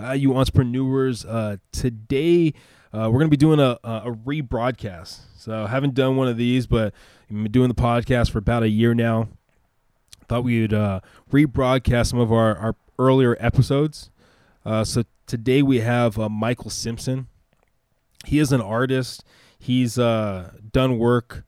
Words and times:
uh, 0.00 0.12
you 0.12 0.36
entrepreneurs. 0.36 1.24
Uh, 1.24 1.56
today, 1.72 2.54
uh, 2.92 3.08
we're 3.10 3.18
going 3.18 3.26
to 3.26 3.30
be 3.30 3.36
doing 3.36 3.60
a, 3.60 3.78
a 3.84 4.12
rebroadcast. 4.12 5.20
So 5.36 5.64
I 5.64 5.68
haven't 5.68 5.94
done 5.94 6.16
one 6.16 6.28
of 6.28 6.36
these, 6.36 6.66
but 6.66 6.92
I've 7.30 7.42
been 7.42 7.50
doing 7.50 7.68
the 7.68 7.74
podcast 7.74 8.30
for 8.30 8.38
about 8.38 8.62
a 8.62 8.68
year 8.68 8.94
now. 8.94 9.28
Thought 10.28 10.44
we 10.44 10.60
would 10.60 10.74
uh, 10.74 11.00
rebroadcast 11.30 12.10
some 12.10 12.18
of 12.18 12.32
our, 12.32 12.56
our 12.56 12.76
earlier 12.98 13.36
episodes. 13.40 14.10
Uh, 14.64 14.84
so 14.84 15.04
today 15.26 15.62
we 15.62 15.80
have 15.80 16.18
uh, 16.18 16.28
Michael 16.28 16.70
Simpson. 16.70 17.26
He 18.24 18.38
is 18.38 18.52
an 18.52 18.60
artist. 18.60 19.24
He's 19.58 19.98
uh, 19.98 20.52
done 20.70 20.98
work 20.98 21.44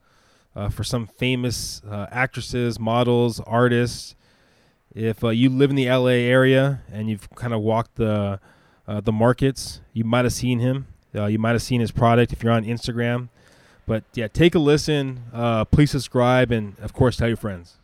for 0.71 0.85
some 0.85 1.07
famous 1.07 1.83
actresses, 1.89 2.79
models, 2.79 3.41
artists. 3.41 4.15
If 4.95 5.25
uh, 5.25 5.31
you 5.31 5.51
live 5.51 5.71
in 5.71 5.77
the 5.77 5.89
LA 5.91 6.23
area 6.23 6.83
and 6.93 7.09
you've 7.11 7.29
kind 7.35 7.53
of 7.53 7.61
walked 7.61 7.97
the 7.97 8.39
uh, 8.87 9.01
the 9.01 9.13
markets, 9.13 9.81
you 9.93 10.05
might 10.05 10.25
have 10.25 10.33
seen 10.33 10.61
him. 10.61 10.87
Uh, 11.15 11.27
you 11.27 11.39
might 11.39 11.53
have 11.53 11.63
seen 11.63 11.81
his 11.81 11.91
product 11.91 12.33
if 12.33 12.43
you're 12.43 12.53
on 12.53 12.65
Instagram. 12.65 13.29
But 13.87 14.05
yeah, 14.15 14.29
take 14.29 14.55
a 14.55 14.59
listen. 14.59 15.25
Uh, 15.33 15.65
please 15.65 15.91
subscribe 15.91 16.51
and 16.51 16.79
of 16.81 16.93
course 16.93 17.17
tell 17.17 17.29
your 17.29 17.37
friends. 17.37 17.77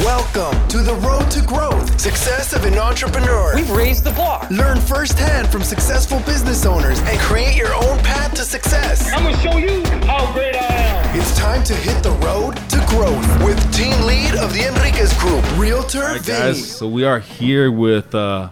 Welcome 0.00 0.66
to 0.68 0.78
the 0.78 0.94
road 0.94 1.30
to 1.32 1.42
growth, 1.42 2.00
success 2.00 2.54
of 2.54 2.64
an 2.64 2.78
entrepreneur. 2.78 3.54
We've 3.54 3.70
raised 3.70 4.04
the 4.04 4.12
bar. 4.12 4.46
Learn 4.50 4.78
firsthand 4.80 5.48
from 5.48 5.62
successful 5.62 6.20
business 6.20 6.64
owners 6.64 7.00
and 7.00 7.18
create 7.18 7.54
your 7.54 7.74
own 7.74 7.98
path 7.98 8.32
to 8.34 8.42
success. 8.42 9.12
I'm 9.12 9.24
gonna 9.24 9.36
show 9.38 9.58
you 9.58 9.84
how 10.06 10.32
great 10.32 10.56
I 10.56 10.64
am. 10.64 11.18
It's 11.20 11.36
time 11.38 11.62
to 11.64 11.74
hit 11.74 12.02
the 12.02 12.12
road 12.24 12.56
to 12.70 12.76
growth 12.88 13.44
with 13.44 13.58
team 13.74 13.92
lead 14.06 14.34
of 14.36 14.54
the 14.54 14.66
Enriquez 14.68 15.12
Group, 15.18 15.44
Realtor 15.58 15.98
All 16.02 16.12
right, 16.14 16.20
Vinny. 16.22 16.38
guys. 16.38 16.70
So 16.76 16.88
we 16.88 17.04
are 17.04 17.18
here 17.20 17.70
with 17.70 18.14
uh, 18.14 18.48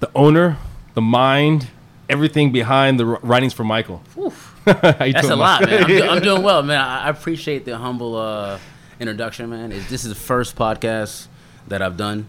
the 0.00 0.10
owner, 0.14 0.56
the 0.94 1.02
mind, 1.02 1.68
everything 2.08 2.50
behind 2.50 2.98
the 2.98 3.06
writings 3.06 3.52
for 3.52 3.62
Michael. 3.64 4.02
How 4.66 4.72
That's 4.72 5.28
a 5.28 5.36
lot, 5.36 5.60
man. 5.66 5.82
I'm, 5.82 5.86
do- 5.88 6.04
I'm 6.04 6.22
doing 6.30 6.42
well, 6.42 6.62
man. 6.64 6.80
I, 6.80 7.04
I 7.04 7.08
appreciate 7.10 7.64
the 7.64 7.76
humble 7.78 8.16
uh, 8.16 8.58
introduction, 9.08 9.50
man. 9.50 9.72
It, 9.72 9.88
this 9.88 10.04
is 10.04 10.08
the 10.08 10.14
first 10.14 10.56
podcast 10.56 11.26
that 11.68 11.82
I've 11.82 11.96
done. 11.96 12.26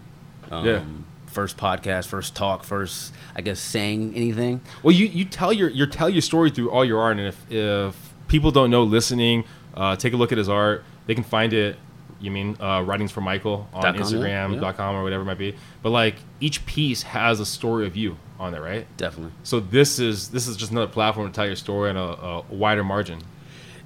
Um, 0.52 0.66
Yeah. 0.66 0.84
First 1.28 1.58
podcast, 1.58 2.08
first 2.08 2.34
talk, 2.34 2.64
first, 2.64 3.14
I 3.36 3.42
guess, 3.42 3.60
saying 3.60 4.14
anything. 4.16 4.62
Well, 4.84 4.96
you, 4.96 5.08
you 5.08 5.26
tell 5.26 5.52
your 5.52 5.70
you 5.70 5.86
tell 5.86 6.10
your 6.10 6.22
story 6.22 6.50
through 6.50 6.72
all 6.72 6.86
your 6.86 7.02
art, 7.02 7.18
and 7.18 7.28
if 7.28 7.52
if 7.52 8.14
people 8.30 8.52
don't 8.52 8.70
know 8.72 8.84
listening, 8.84 9.44
uh, 9.76 9.98
take 9.98 10.14
a 10.14 10.18
look 10.18 10.32
at 10.32 10.38
his 10.38 10.48
art. 10.48 10.86
They 11.08 11.14
can 11.14 11.26
find 11.26 11.52
it. 11.52 11.76
You 12.22 12.32
mean 12.32 12.56
uh, 12.62 12.84
writings 12.84 13.12
for 13.12 13.20
Michael 13.20 13.68
on 13.74 13.82
Dot 13.84 13.98
com, 13.98 14.06
Instagram.com 14.06 14.54
yeah. 14.64 14.72
com 14.72 14.96
or 14.96 15.04
whatever 15.04 15.24
it 15.24 15.26
might 15.26 15.38
be. 15.38 15.56
But 15.84 15.90
like 15.90 16.16
each 16.40 16.66
piece 16.66 17.04
has 17.04 17.42
a 17.42 17.46
story 17.46 17.86
of 17.86 17.98
you 17.98 18.18
on 18.40 18.54
it, 18.54 18.60
right? 18.62 18.88
Definitely. 18.96 19.34
So 19.44 19.60
this 19.60 20.00
is 20.00 20.30
this 20.30 20.48
is 20.48 20.56
just 20.56 20.72
another 20.72 20.92
platform 20.92 21.28
to 21.28 21.34
tell 21.36 21.46
your 21.46 21.58
story 21.58 21.90
on 21.90 21.98
a, 21.98 22.02
a 22.02 22.42
wider 22.50 22.84
margin. 22.86 23.22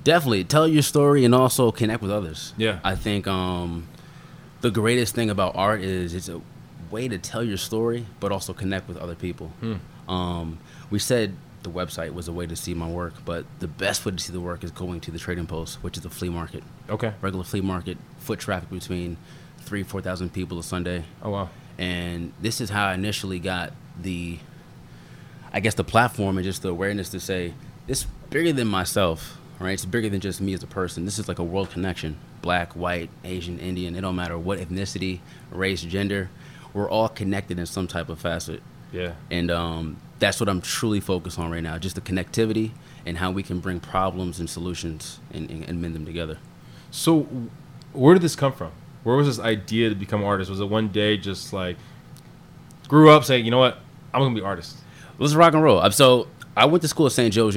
Definitely. 0.10 0.44
Tell 0.44 0.68
your 0.68 0.82
story 0.82 1.24
and 1.24 1.36
also 1.36 1.72
connect 1.72 2.02
with 2.02 2.10
others. 2.10 2.54
Yeah. 2.58 2.80
I 2.84 2.96
think 2.96 3.28
um, 3.28 3.88
the 4.62 4.72
greatest 4.72 5.14
thing 5.14 5.30
about 5.30 5.56
art 5.56 5.82
is 5.82 6.16
it's 6.16 6.30
a 6.30 6.42
way 6.90 7.08
to 7.08 7.20
tell 7.20 7.44
your 7.44 7.58
story, 7.58 8.08
but 8.20 8.32
also 8.32 8.52
connect 8.52 8.88
with 8.88 8.98
other 8.98 9.14
people. 9.14 9.48
Hmm. 9.60 9.76
Um, 10.12 10.58
we 10.90 10.98
said 10.98 11.36
the 11.62 11.70
website 11.70 12.12
was 12.16 12.28
a 12.28 12.34
way 12.34 12.48
to 12.48 12.56
see 12.56 12.74
my 12.74 12.90
work, 12.90 13.14
but 13.24 13.46
the 13.60 13.68
best 13.68 14.04
way 14.04 14.12
to 14.14 14.18
see 14.18 14.34
the 14.34 14.40
work 14.40 14.64
is 14.64 14.72
going 14.72 15.00
to 15.02 15.12
the 15.12 15.20
Trading 15.20 15.46
Post, 15.46 15.84
which 15.84 15.96
is 15.96 16.04
a 16.06 16.10
flea 16.10 16.30
market. 16.30 16.64
Okay. 16.90 17.14
regular 17.22 17.44
flea 17.44 17.62
market, 17.62 18.00
foot 18.18 18.40
traffic 18.40 18.72
between 18.72 19.16
three, 19.60 19.84
four 19.84 20.02
thousand 20.02 20.34
people 20.34 20.58
a 20.58 20.64
Sunday. 20.64 21.04
Oh 21.22 21.30
wow. 21.30 21.50
And 21.78 22.34
this 22.42 22.62
is 22.62 22.72
how 22.72 22.88
I 22.88 22.96
initially 22.96 23.38
got 23.40 23.74
the, 24.02 24.40
I 25.54 25.60
guess, 25.60 25.76
the 25.76 25.84
platform 25.84 26.38
and 26.40 26.44
just 26.44 26.64
the 26.64 26.70
awareness 26.70 27.10
to 27.10 27.20
say 27.20 27.54
it's 27.88 28.08
bigger 28.32 28.54
than 28.54 28.68
myself, 28.68 29.38
right? 29.60 29.74
It's 29.74 29.86
bigger 29.86 30.10
than 30.10 30.22
just 30.22 30.42
me 30.42 30.54
as 30.54 30.64
a 30.64 30.68
person. 30.68 31.06
This 31.06 31.20
is 31.20 31.28
like 31.28 31.40
a 31.40 31.44
world 31.44 31.70
connection. 31.70 32.18
Black, 32.42 32.74
white, 32.74 33.10
Asian, 33.24 33.60
Indian. 33.60 33.96
It 33.96 34.02
don't 34.02 34.16
matter 34.16 34.38
what 34.38 34.60
ethnicity, 34.60 35.20
race, 35.52 35.82
gender. 35.82 36.30
We're 36.74 36.90
all 36.90 37.10
connected 37.10 37.60
in 37.60 37.66
some 37.66 37.88
type 37.88 38.10
of 38.10 38.20
facet. 38.20 38.62
Yeah. 38.92 39.14
And 39.30 39.52
um, 39.52 39.98
that's 40.20 40.40
what 40.40 40.50
I'm 40.50 40.62
truly 40.62 41.00
focused 41.00 41.38
on 41.38 41.52
right 41.52 41.64
now. 41.64 41.78
Just 41.78 41.96
the 41.96 42.02
connectivity 42.02 42.72
and 43.06 43.18
how 43.18 43.32
we 43.32 43.44
can 43.44 43.60
bring 43.60 43.80
problems 43.80 44.40
and 44.40 44.50
solutions 44.50 45.20
and, 45.32 45.50
and, 45.50 45.64
and 45.64 45.82
mend 45.82 45.96
them 45.96 46.06
together. 46.06 46.38
So, 46.92 47.28
where 47.94 48.14
did 48.14 48.22
this 48.22 48.36
come 48.36 48.54
from? 48.54 48.72
Where 49.04 49.16
was 49.16 49.28
this 49.28 49.40
idea 49.40 49.90
to 49.90 49.96
become 49.96 50.22
an 50.22 50.28
artist? 50.28 50.50
Was 50.50 50.60
it 50.60 50.70
one 50.70 50.90
day 50.90 51.18
just 51.18 51.54
like 51.54 51.78
grew 52.88 53.10
up 53.10 53.24
saying, 53.24 53.46
you 53.46 53.52
know 53.52 53.60
what, 53.60 53.78
I'm 54.14 54.22
gonna 54.22 54.34
be 54.34 54.42
an 54.42 54.46
artist? 54.46 54.78
Let's 55.18 55.34
rock 55.34 55.54
and 55.54 55.64
roll. 55.64 55.90
So 55.92 56.28
I 56.56 56.66
went 56.66 56.82
to 56.82 56.88
school 56.88 57.06
at 57.06 57.12
St. 57.12 57.34
Joe's, 57.34 57.56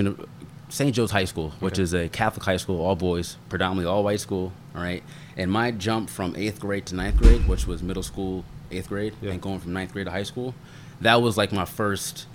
St. 0.72 0.94
Joe's 0.94 1.10
High 1.10 1.27
School, 1.27 1.50
which 1.60 1.75
Okay. 1.75 1.83
is 1.83 1.93
a 1.93 2.09
Catholic 2.09 2.44
high 2.47 2.56
school, 2.56 2.81
all 2.81 2.97
boys, 2.97 3.37
predominantly 3.50 3.84
all 3.93 4.03
white 4.05 4.21
school. 4.21 4.53
All 4.75 4.81
right, 4.83 5.03
and 5.37 5.53
my 5.53 5.71
jump 5.71 6.09
from 6.09 6.34
eighth 6.34 6.60
grade 6.60 6.87
to 6.87 6.94
ninth 6.94 7.19
grade, 7.19 7.47
which 7.47 7.66
was 7.66 7.83
middle 7.83 8.03
school, 8.03 8.43
eighth 8.71 8.88
grade, 8.88 9.12
Yeah. 9.21 9.32
and 9.32 9.43
going 9.43 9.59
from 9.61 9.75
ninth 9.75 9.93
grade 9.93 10.06
to 10.06 10.11
high 10.12 10.22
school, 10.22 10.55
that 11.03 11.21
was 11.21 11.37
like 11.37 11.53
my 11.53 11.66
first 11.66 12.27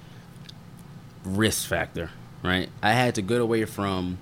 risk 1.25 1.67
factor. 1.67 2.11
Right, 2.43 2.69
I 2.83 2.91
had 2.91 3.15
to 3.15 3.23
get 3.23 3.41
away 3.41 3.65
from 3.65 4.19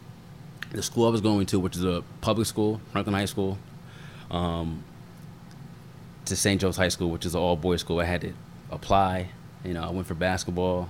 the 0.72 0.82
school 0.82 1.08
I 1.08 1.10
was 1.12 1.20
going 1.20 1.46
to, 1.48 1.60
which 1.60 1.76
is 1.76 1.84
a 1.84 2.02
public 2.22 2.48
school, 2.48 2.80
Franklin 2.94 3.14
High 3.14 3.26
School, 3.26 3.58
um, 4.32 4.82
to 6.24 6.38
St. 6.38 6.62
Joe's 6.62 6.78
High 6.78 6.88
School, 6.88 7.10
which 7.12 7.26
is 7.26 7.36
an 7.36 7.42
all 7.42 7.58
boys 7.58 7.82
school. 7.82 8.00
I 8.00 8.06
had 8.06 8.22
to 8.22 8.32
apply. 8.72 9.28
You 9.66 9.74
know, 9.74 9.84
I 9.84 9.90
went 9.92 10.08
for 10.08 10.14
basketball, 10.14 10.90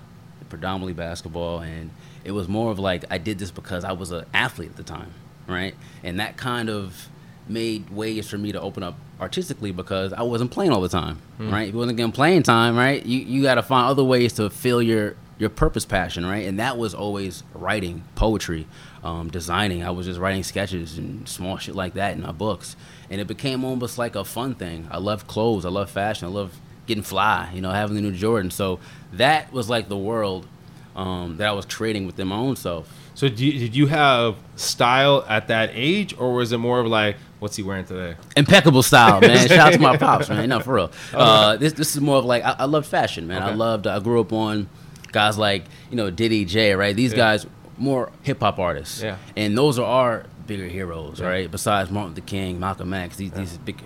predominantly 0.55 0.93
basketball, 0.93 1.59
and 1.59 1.89
it 2.23 2.31
was 2.31 2.47
more 2.47 2.71
of 2.71 2.79
like 2.79 3.03
I 3.11 3.17
did 3.17 3.39
this 3.39 3.51
because 3.51 3.83
I 3.83 3.91
was 3.91 4.11
an 4.11 4.25
athlete 4.33 4.69
at 4.69 4.77
the 4.77 4.83
time, 4.83 5.13
right? 5.47 5.75
And 6.03 6.19
that 6.21 6.38
kind 6.38 6.69
of 6.69 7.09
made 7.47 7.89
ways 7.89 8.27
for 8.29 8.38
me 8.38 8.51
to 8.53 8.61
open 8.61 8.81
up 8.81 8.95
artistically 9.19 9.71
because 9.71 10.13
I 10.13 10.23
wasn't 10.23 10.51
playing 10.51 10.71
all 10.71 10.81
the 10.81 10.89
time, 10.89 11.19
right? 11.39 11.67
If 11.67 11.73
you 11.73 11.79
wasn't 11.79 11.97
getting 11.97 12.13
playing 12.13 12.43
time, 12.43 12.77
right? 12.77 13.05
You 13.05 13.19
you 13.19 13.43
got 13.43 13.55
to 13.55 13.63
find 13.63 13.88
other 13.89 14.03
ways 14.03 14.33
to 14.33 14.49
fill 14.49 14.81
your 14.81 15.16
your 15.38 15.49
purpose 15.49 15.83
passion, 15.83 16.25
right? 16.25 16.47
And 16.47 16.57
that 16.59 16.77
was 16.77 16.93
always 16.95 17.43
writing, 17.53 18.05
poetry, 18.16 18.66
um, 19.03 19.29
designing. 19.29 19.83
I 19.83 19.91
was 19.91 20.05
just 20.05 20.19
writing 20.19 20.43
sketches 20.43 20.97
and 20.97 21.27
small 21.27 21.57
shit 21.57 21.75
like 21.75 21.95
that 21.95 22.16
in 22.16 22.23
my 22.23 22.31
books, 22.31 22.77
and 23.09 23.19
it 23.19 23.27
became 23.27 23.66
almost 23.66 23.97
like 23.97 24.16
a 24.16 24.23
fun 24.23 24.55
thing. 24.55 24.87
I 24.89 24.99
love 24.99 25.27
clothes, 25.27 25.66
I 25.66 25.69
love 25.69 25.89
fashion, 25.89 26.29
I 26.29 26.31
love 26.31 26.57
getting 26.85 27.03
fly, 27.03 27.51
you 27.53 27.62
know, 27.62 27.72
having 27.72 27.96
the 27.96 28.01
new 28.01 28.12
Jordan. 28.12 28.51
So 28.51 28.79
that 29.13 29.51
was 29.51 29.69
like 29.69 29.90
the 29.90 29.97
world 29.97 30.47
um, 30.96 31.38
that 31.38 31.47
I 31.47 31.51
was 31.51 31.66
creating 31.66 32.06
within 32.06 32.28
my 32.28 32.35
own 32.38 32.56
self. 32.56 32.91
So, 33.16 33.29
do 33.29 33.46
you, 33.46 33.57
did 33.59 33.75
you 33.75 33.88
have 33.88 34.35
style 34.57 35.23
at 35.29 35.47
that 35.47 35.69
age, 35.73 36.13
or 36.18 36.34
was 36.34 36.51
it 36.51 36.57
more 36.57 36.81
of 36.81 36.88
like, 36.88 37.16
what's 37.40 37.56
he 37.56 37.63
wearing 37.63 37.85
today? 37.85 38.18
Impeccable 38.35 38.84
style, 38.84 39.22
man. 39.22 39.47
Shout 39.47 39.59
out 39.59 39.73
to 39.73 39.79
my 39.79 39.96
pops, 39.96 40.28
man. 40.28 40.50
No, 40.50 40.59
for 40.59 40.73
real. 40.73 40.91
Uh, 41.13 41.56
this 41.56 41.72
this 41.73 41.96
is 41.96 42.01
more 42.01 42.18
of 42.18 42.25
like 42.25 42.44
I, 42.44 42.56
I 42.59 42.66
loved 42.66 42.88
fashion, 42.88 43.25
man. 43.25 43.41
I 43.41 43.53
loved. 43.53 43.88
I 43.88 44.00
grew 44.00 44.19
up 44.19 44.34
on 44.34 44.69
guys 45.13 45.38
like 45.38 45.63
you 45.90 45.96
know 45.96 46.09
Diddy, 46.09 46.44
J, 46.44 46.75
right? 46.75 46.94
These 46.94 47.12
Yeah. 47.12 47.17
guys 47.17 47.47
more 47.78 48.12
hip 48.23 48.41
hop 48.41 48.59
artists, 48.59 49.02
Yeah. 49.02 49.17
And 49.38 49.57
those 49.57 49.79
are 49.79 49.85
our 49.85 50.25
bigger 50.47 50.67
heroes, 50.67 51.19
Yeah. 51.22 51.28
right? 51.28 51.50
Besides 51.52 51.90
Martin 51.91 52.16
Luther 52.16 52.25
King, 52.25 52.59
Malcolm 52.59 52.94
X, 52.94 53.16
these 53.16 53.31
these 53.31 53.57
big, 53.59 53.78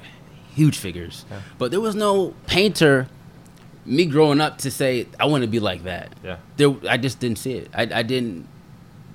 huge 0.55 0.77
figures. 0.77 1.25
But 1.57 1.71
there 1.71 1.81
was 1.81 1.95
no 1.95 2.33
painter. 2.47 3.07
Me 3.85 4.05
growing 4.05 4.41
up 4.41 4.57
to 4.59 4.71
say 4.71 5.07
I 5.19 5.25
want 5.25 5.43
to 5.43 5.49
be 5.49 5.59
like 5.59 5.83
that. 5.83 6.13
Yeah. 6.23 6.37
There, 6.57 6.75
I 6.87 6.97
just 6.97 7.19
didn't 7.19 7.39
see 7.39 7.53
it. 7.53 7.69
I, 7.73 7.83
I 7.83 8.03
didn't 8.03 8.47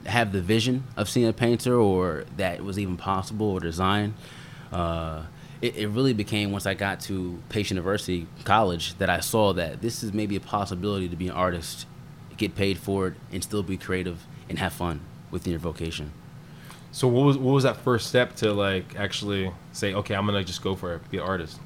have 0.06 0.32
the 0.32 0.40
vision 0.40 0.84
of 0.96 1.08
seeing 1.08 1.28
a 1.28 1.32
painter 1.32 1.78
or 1.78 2.24
that 2.36 2.56
it 2.56 2.64
was 2.64 2.78
even 2.78 2.96
possible 2.96 3.50
or 3.50 3.60
design. 3.60 4.14
Uh, 4.72 5.24
it, 5.62 5.76
it 5.76 5.88
really 5.88 6.12
became 6.12 6.50
once 6.52 6.66
I 6.66 6.74
got 6.74 7.00
to 7.02 7.40
Pace 7.48 7.70
University 7.70 8.26
College 8.44 8.98
that 8.98 9.08
I 9.08 9.20
saw 9.20 9.52
that 9.54 9.80
this 9.80 10.02
is 10.02 10.12
maybe 10.12 10.36
a 10.36 10.40
possibility 10.40 11.08
to 11.08 11.16
be 11.16 11.28
an 11.28 11.34
artist, 11.34 11.86
get 12.36 12.54
paid 12.54 12.78
for 12.78 13.08
it, 13.08 13.14
and 13.32 13.42
still 13.42 13.62
be 13.62 13.76
creative 13.76 14.26
and 14.48 14.58
have 14.58 14.72
fun 14.72 15.00
within 15.30 15.52
your 15.52 15.60
vocation. 15.60 16.12
So, 16.94 17.08
what 17.08 17.24
was 17.26 17.36
what 17.36 17.52
was 17.54 17.64
that 17.64 17.78
first 17.78 18.06
step 18.06 18.36
to 18.36 18.52
like 18.52 18.94
actually 18.96 19.50
say, 19.72 19.94
okay, 19.94 20.14
I'm 20.14 20.26
gonna 20.26 20.44
just 20.44 20.62
go 20.62 20.76
for 20.76 20.94
it, 20.94 21.10
be 21.10 21.16
an 21.18 21.24
artist? 21.24 21.58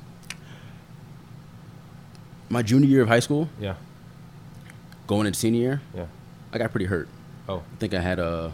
My 2.48 2.62
junior 2.62 2.88
year 2.88 3.02
of 3.02 3.08
high 3.08 3.20
school, 3.20 3.50
Yeah. 3.60 3.74
going 5.06 5.26
into 5.26 5.38
senior 5.38 5.60
year, 5.60 5.80
Yeah. 5.94 6.06
I 6.50 6.56
got 6.56 6.70
pretty 6.70 6.86
hurt. 6.86 7.08
Oh. 7.46 7.58
I 7.58 7.76
think 7.78 7.92
I 7.92 8.00
had 8.00 8.18
a 8.18 8.52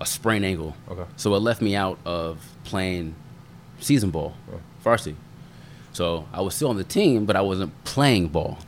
a 0.00 0.04
sprained 0.04 0.44
ankle. 0.44 0.74
Okay. 0.90 1.04
So 1.16 1.32
it 1.36 1.38
left 1.38 1.62
me 1.62 1.76
out 1.76 2.00
of 2.04 2.44
playing 2.64 3.14
season 3.78 4.10
ball, 4.10 4.34
Yeah. 4.50 4.58
varsity. 4.82 5.14
So 5.92 6.26
I 6.32 6.40
was 6.40 6.56
still 6.56 6.70
on 6.70 6.76
the 6.76 6.82
team, 6.82 7.24
but 7.24 7.36
I 7.36 7.40
wasn't 7.40 7.72
playing 7.84 8.28
ball. 8.28 8.58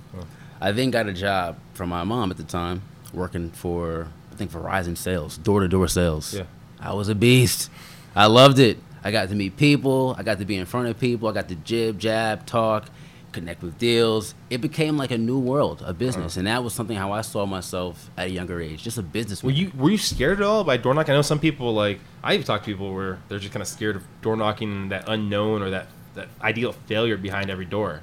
I 0.61 0.71
then 0.71 0.93
got 0.93 1.09
a 1.09 1.13
job 1.13 1.57
from 1.75 1.89
my 1.89 2.05
mom 2.05 2.31
at 2.31 2.37
the 2.37 2.45
time, 2.45 2.83
working 3.13 3.51
for 3.51 4.07
I 4.33 4.37
think 4.37 4.53
Verizon 4.53 4.97
sales, 4.97 5.37
door 5.39 5.59
to 5.61 5.67
door 5.69 5.89
sales. 5.89 6.33
Yeah. 6.33 6.45
I 6.81 6.95
was 6.95 7.09
a 7.09 7.15
beast. 7.15 7.71
I 8.15 8.27
loved 8.27 8.59
it. 8.59 8.79
I 9.05 9.13
got 9.13 9.29
to 9.29 9.35
meet 9.35 9.57
people. 9.57 10.15
I 10.19 10.23
got 10.23 10.39
to 10.39 10.45
be 10.45 10.57
in 10.57 10.67
front 10.67 10.89
of 10.89 10.99
people. 10.99 11.29
I 11.29 11.33
got 11.33 11.49
to 11.49 11.55
jib, 11.55 11.99
jab, 11.99 12.45
talk, 12.47 12.87
connect 13.33 13.63
with 13.63 13.79
deals. 13.79 14.35
It 14.51 14.61
became 14.61 14.97
like 14.97 15.11
a 15.11 15.19
new 15.19 15.39
world, 15.39 15.83
a 15.87 15.93
business, 15.93 16.33
uh-huh. 16.35 16.41
and 16.41 16.47
that 16.49 16.65
was 16.65 16.73
something 16.75 16.97
how 16.97 17.13
I 17.13 17.21
saw 17.21 17.47
myself 17.47 18.11
at 18.17 18.29
a 18.29 18.31
younger 18.31 18.61
age, 18.61 18.83
just 18.83 18.99
a 18.99 19.03
business. 19.03 19.45
Were 19.45 19.51
you 19.51 19.71
were 19.77 19.91
you 19.91 19.99
scared 19.99 20.41
at 20.41 20.47
all 20.47 20.65
by 20.65 20.77
door 20.77 20.95
knocking? 20.95 21.13
I 21.13 21.19
know 21.19 21.23
some 21.23 21.39
people 21.39 21.73
like 21.75 22.01
I 22.25 22.35
even 22.35 22.47
talk 22.47 22.63
to 22.63 22.67
people 22.67 22.93
where 22.95 23.19
they're 23.29 23.39
just 23.39 23.53
kind 23.53 23.63
of 23.63 23.69
scared 23.69 23.97
of 23.97 24.05
door 24.23 24.37
knocking 24.37 24.73
and 24.73 24.91
that 24.91 25.05
unknown 25.09 25.63
or 25.63 25.71
that 25.71 25.89
that 26.15 26.29
ideal 26.41 26.73
failure 26.73 27.17
behind 27.17 27.51
every 27.51 27.67
door. 27.67 28.03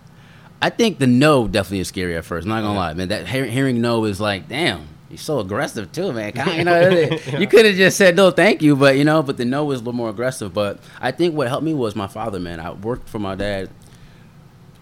I 0.62 0.70
think 0.70 1.00
the 1.00 1.08
no 1.08 1.48
definitely 1.50 1.80
is 1.80 1.90
scary 1.90 2.16
at 2.16 2.24
first. 2.24 2.46
I'm 2.46 2.50
not 2.50 2.62
gonna 2.62 2.74
Yeah. 2.76 2.80
lie, 2.80 2.94
man. 2.94 3.08
That 3.10 3.28
hear, 3.28 3.46
hearing 3.46 3.82
no 3.82 4.06
is 4.06 4.22
like, 4.22 4.48
damn, 4.48 4.88
you're 5.14 5.20
so 5.20 5.40
aggressive 5.40 5.92
too, 5.92 6.12
man. 6.12 6.32
Kinda, 6.34 6.56
You 6.58 6.64
know, 6.64 7.40
you 7.40 7.48
could 7.48 7.66
have 7.66 7.76
just 7.76 7.98
said 7.98 8.16
no, 8.16 8.32
thank 8.32 8.62
you, 8.62 8.76
but 8.76 8.98
you 8.98 9.04
know, 9.04 9.22
but 9.24 9.38
the 9.38 9.46
no 9.46 9.66
was 9.66 9.78
a 9.80 9.84
little 9.84 9.94
more 9.94 10.10
aggressive. 10.10 10.54
But 10.54 10.80
I 11.00 11.12
think 11.12 11.36
what 11.36 11.48
helped 11.48 11.64
me 11.64 11.74
was 11.74 11.96
my 11.96 12.08
father, 12.08 12.40
man. 12.40 12.60
I 12.60 12.72
worked 12.72 13.08
for 13.10 13.20
my 13.20 13.36
dad 13.36 13.70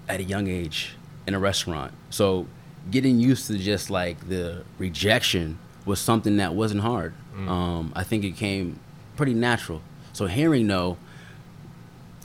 at 0.07 0.19
a 0.19 0.24
young 0.24 0.48
age 0.48 0.95
in 1.28 1.33
a 1.33 1.39
restaurant, 1.39 1.94
so 2.10 2.48
getting 2.89 3.19
used 3.19 3.48
to 3.48 3.57
just 3.57 3.89
like 3.89 4.28
the 4.30 4.63
rejection 4.80 5.60
was 5.86 6.00
something 6.00 6.38
that 6.38 6.54
wasn't 6.56 6.81
hard. 6.81 7.13
Um, 7.48 7.92
I 7.95 8.04
think 8.04 8.24
it 8.24 8.36
came 8.38 8.80
pretty 9.16 9.33
natural. 9.33 9.81
So 10.13 10.28
hearing 10.28 10.68
no 10.68 10.98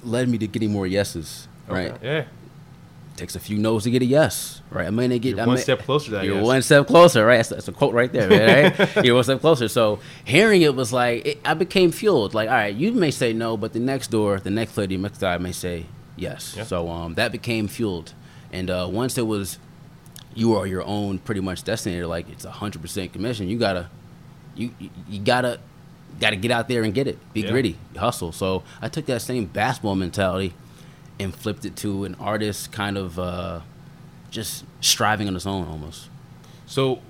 led 0.02 0.28
me 0.28 0.38
to 0.38 0.46
getting 0.46 0.72
more 0.72 0.86
yeses. 0.86 1.48
Right, 1.68 1.94
Yeah. 2.02 2.24
Takes 3.16 3.34
a 3.36 3.40
few 3.40 3.56
no's 3.58 3.84
to 3.84 3.90
get 3.90 4.02
a 4.02 4.04
yes, 4.04 4.60
right? 4.70 4.86
I 4.86 4.90
mean, 4.90 5.10
they 5.10 5.18
get 5.18 5.30
You're 5.30 5.40
I 5.40 5.46
one 5.46 5.54
mean- 5.56 5.62
step 5.62 5.80
closer 5.82 6.06
to 6.06 6.10
that. 6.12 6.24
You're 6.24 6.36
yes. 6.36 6.44
one 6.44 6.62
step 6.62 6.86
closer, 6.86 7.24
right? 7.26 7.36
That's, 7.36 7.48
that's 7.50 7.68
a 7.68 7.72
quote 7.72 7.94
right 7.94 8.12
there, 8.12 8.28
man, 8.28 8.74
right? 8.78 8.96
You're 9.04 9.14
one 9.14 9.24
step 9.24 9.40
closer. 9.40 9.68
So 9.68 9.98
hearing 10.24 10.62
it 10.62 10.74
was 10.74 10.92
like 10.92 11.26
it, 11.26 11.38
I 11.44 11.54
became 11.54 11.90
fueled. 11.92 12.34
Like, 12.34 12.48
all 12.48 12.54
right, 12.54 12.74
you 12.74 12.92
may 12.92 13.10
say 13.10 13.32
no, 13.32 13.56
but 13.56 13.72
the 13.72 13.80
next 13.80 14.08
door, 14.10 14.38
the 14.40 14.50
next 14.50 14.76
lady, 14.76 14.96
next 14.96 15.18
guy 15.18 15.38
may 15.38 15.52
say 15.52 15.86
yes. 16.16 16.54
Yeah. 16.56 16.64
So 16.64 16.88
um, 16.88 17.14
that 17.14 17.32
became 17.32 17.68
fueled, 17.68 18.12
and 18.52 18.70
uh, 18.70 18.88
once 18.90 19.18
it 19.18 19.26
was, 19.26 19.58
you 20.34 20.54
are 20.56 20.66
your 20.66 20.82
own 20.84 21.18
pretty 21.18 21.40
much 21.40 21.64
destiny. 21.64 22.02
Like 22.04 22.28
it's 22.30 22.44
hundred 22.44 22.82
percent 22.82 23.12
commission. 23.12 23.48
You 23.48 23.58
gotta, 23.58 23.88
you 24.54 24.70
you, 24.78 24.90
you 25.08 25.20
gotta. 25.20 25.58
Got 26.18 26.30
to 26.30 26.36
get 26.36 26.50
out 26.50 26.66
there 26.66 26.82
and 26.82 26.94
get 26.94 27.06
it. 27.06 27.18
Be 27.34 27.42
Yeah. 27.42 27.50
gritty, 27.50 27.76
hustle. 27.94 28.32
So 28.32 28.62
I 28.80 28.88
took 28.88 29.04
that 29.04 29.20
same 29.20 29.44
basketball 29.44 29.96
mentality 29.96 30.54
and 31.18 31.34
flipped 31.34 31.64
it 31.64 31.76
to 31.76 32.04
an 32.04 32.14
artist 32.16 32.72
kind 32.72 32.96
of 32.98 33.18
uh, 33.18 33.60
just 34.30 34.64
striving 34.80 35.28
on 35.28 35.34
his 35.34 35.46
own 35.46 35.66
almost. 35.66 36.08
So, 36.66 37.00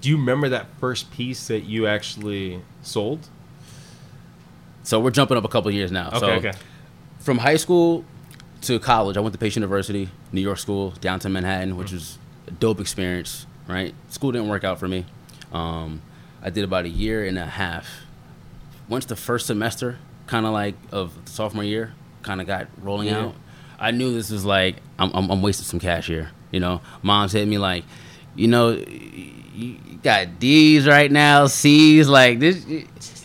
do 0.00 0.08
you 0.08 0.16
remember 0.16 0.48
that 0.50 0.66
first 0.80 1.10
piece 1.10 1.46
that 1.48 1.60
you 1.64 1.86
actually 1.86 2.62
sold? 2.82 3.28
So 4.82 5.00
we're 5.00 5.10
jumping 5.10 5.36
up 5.36 5.44
a 5.44 5.48
couple 5.48 5.70
years 5.70 5.92
now. 5.92 6.08
Okay, 6.08 6.18
so 6.18 6.26
okay. 6.26 6.52
from 7.18 7.38
high 7.38 7.56
school 7.56 8.04
to 8.62 8.78
college, 8.78 9.16
I 9.16 9.20
went 9.20 9.34
to 9.34 9.38
Pace 9.38 9.54
University, 9.56 10.08
New 10.32 10.40
York 10.40 10.58
School, 10.58 10.92
downtown 11.00 11.32
Manhattan, 11.32 11.76
which 11.76 11.92
was 11.92 12.18
a 12.46 12.52
dope 12.52 12.80
experience. 12.80 13.46
Right, 13.66 13.94
school 14.08 14.32
didn't 14.32 14.48
work 14.48 14.64
out 14.64 14.78
for 14.78 14.88
me. 14.88 15.04
Um, 15.52 16.00
I 16.42 16.48
did 16.48 16.64
about 16.64 16.86
a 16.86 16.88
year 16.88 17.26
and 17.26 17.38
a 17.38 17.44
half. 17.44 17.86
Once 18.88 19.04
the 19.04 19.16
first 19.16 19.46
semester, 19.46 19.98
kind 20.26 20.46
of 20.46 20.52
like 20.52 20.74
of 20.90 21.22
the 21.26 21.30
sophomore 21.30 21.64
year, 21.64 21.92
kind 22.22 22.40
of 22.40 22.46
got 22.46 22.68
rolling 22.80 23.08
Yeah. 23.08 23.26
out. 23.26 23.34
I 23.78 23.90
knew 23.92 24.12
this 24.14 24.30
was 24.30 24.44
like 24.44 24.76
I'm, 24.98 25.10
I'm, 25.14 25.30
I'm 25.30 25.42
wasting 25.42 25.64
some 25.64 25.80
cash 25.80 26.06
here. 26.06 26.30
You 26.50 26.60
know, 26.60 26.80
mom 27.02 27.28
said 27.28 27.46
me 27.46 27.58
like, 27.58 27.84
you 28.34 28.48
know, 28.48 28.70
you 28.70 29.76
got 30.02 30.38
D's 30.38 30.86
right 30.86 31.10
now, 31.10 31.46
C's 31.46 32.08
like 32.08 32.38
this. 32.38 32.64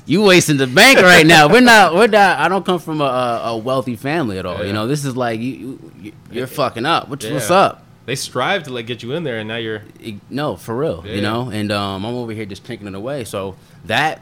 You 0.05 0.21
wasting 0.23 0.57
the 0.57 0.67
bank 0.67 0.99
right 0.99 1.25
now. 1.25 1.47
We're 1.47 1.61
not. 1.61 1.93
We're 1.95 2.07
not. 2.07 2.37
I 2.39 2.49
don't 2.49 2.65
come 2.65 2.79
from 2.79 2.99
a, 2.99 3.05
a 3.45 3.57
wealthy 3.57 3.95
family 3.95 4.37
at 4.37 4.45
all. 4.45 4.57
Yeah. 4.59 4.65
You 4.65 4.73
know, 4.73 4.85
this 4.85 5.05
is 5.05 5.15
like 5.15 5.39
you. 5.39 5.79
you 5.97 6.11
you're 6.29 6.45
fucking 6.47 6.85
up. 6.85 7.07
What's, 7.07 7.25
what's 7.25 7.49
up? 7.49 7.85
They 8.05 8.15
strive 8.15 8.63
to 8.63 8.73
like 8.73 8.85
get 8.85 9.01
you 9.01 9.13
in 9.13 9.23
there, 9.23 9.37
and 9.39 9.47
now 9.47 9.55
you're 9.55 9.83
no, 10.29 10.57
for 10.57 10.75
real, 10.75 11.03
Yeah. 11.05 11.13
you 11.13 11.21
know. 11.21 11.49
And 11.49 11.71
um, 11.71 12.05
I'm 12.05 12.15
over 12.15 12.33
here 12.33 12.45
just 12.45 12.65
taking 12.65 12.85
it 12.85 12.95
away. 12.95 13.23
So 13.23 13.55
that 13.85 14.21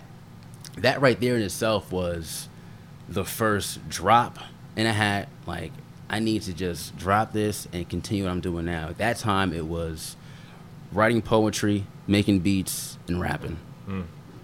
that 0.77 1.01
right 1.01 1.19
there 1.19 1.35
in 1.35 1.41
itself 1.41 1.91
was 1.91 2.47
the 3.09 3.25
first 3.25 3.89
drop 3.89 4.37
in 4.75 4.85
a 4.85 4.93
hat. 4.93 5.29
Like 5.47 5.71
I 6.11 6.19
need 6.19 6.41
to 6.43 6.53
just 6.53 6.97
drop 6.97 7.31
this 7.31 7.69
and 7.71 7.87
continue 7.87 8.25
what 8.25 8.31
I'm 8.31 8.41
doing 8.41 8.65
now. 8.65 8.89
At 8.89 8.97
that 8.97 9.17
time, 9.17 9.53
it 9.53 9.65
was 9.65 10.17
writing 10.91 11.21
poetry, 11.21 11.85
making 12.05 12.41
beats, 12.41 12.97
and 13.07 13.21
rapping. 13.21 13.57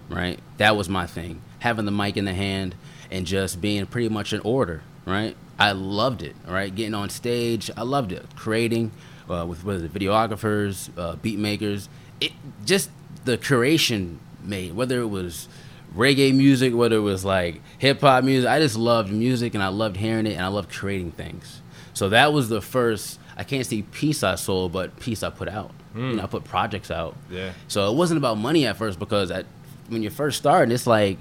Right, 0.08 0.40
that 0.56 0.74
was 0.74 0.88
my 0.88 1.06
thing. 1.06 1.42
Having 1.58 1.84
the 1.84 1.90
mic 1.90 2.16
in 2.16 2.24
the 2.24 2.32
hand 2.32 2.74
and 3.10 3.26
just 3.26 3.60
being 3.60 3.84
pretty 3.84 4.08
much 4.08 4.32
in 4.32 4.40
order. 4.40 4.80
Right, 5.04 5.36
I 5.58 5.72
loved 5.72 6.22
it. 6.22 6.34
Right, 6.46 6.74
getting 6.74 6.94
on 6.94 7.10
stage, 7.10 7.70
I 7.76 7.82
loved 7.82 8.12
it. 8.12 8.24
Creating 8.34 8.90
uh, 9.28 9.44
with 9.46 9.62
whether 9.62 9.86
the 9.86 9.98
videographers, 9.98 10.88
uh, 10.96 11.16
beat 11.16 11.38
makers, 11.38 11.90
it 12.18 12.32
just 12.64 12.90
the 13.26 13.36
curation 13.36 14.16
made. 14.42 14.74
Whether 14.74 15.00
it 15.00 15.08
was 15.08 15.48
reggae 15.94 16.34
music, 16.34 16.74
whether 16.74 16.96
it 16.96 17.00
was 17.00 17.24
like 17.24 17.60
hip 17.78 18.00
hop 18.00 18.24
music, 18.24 18.48
I 18.48 18.58
just 18.60 18.76
loved 18.76 19.12
music 19.12 19.54
and 19.54 19.62
I 19.62 19.68
loved 19.68 19.96
hearing 19.96 20.26
it 20.26 20.34
and 20.34 20.42
I 20.42 20.48
loved 20.48 20.70
creating 20.70 21.12
things. 21.12 21.62
So 21.94 22.08
that 22.10 22.32
was 22.32 22.48
the 22.48 22.60
first. 22.60 23.18
I 23.36 23.44
can't 23.44 23.64
say 23.64 23.82
piece 23.82 24.22
I 24.22 24.34
sold, 24.34 24.72
but 24.72 24.98
piece 24.98 25.22
I 25.22 25.30
put 25.30 25.48
out. 25.48 25.70
Hmm. 25.92 26.10
You 26.10 26.16
know, 26.16 26.22
I 26.24 26.26
put 26.26 26.44
projects 26.44 26.90
out. 26.90 27.16
Yeah. 27.30 27.52
So 27.68 27.90
it 27.90 27.96
wasn't 27.96 28.18
about 28.18 28.36
money 28.36 28.66
at 28.66 28.76
first 28.76 28.98
because 28.98 29.30
at, 29.30 29.46
when 29.88 30.02
you're 30.02 30.10
first 30.10 30.38
starting, 30.38 30.72
it's 30.72 30.86
like 30.86 31.18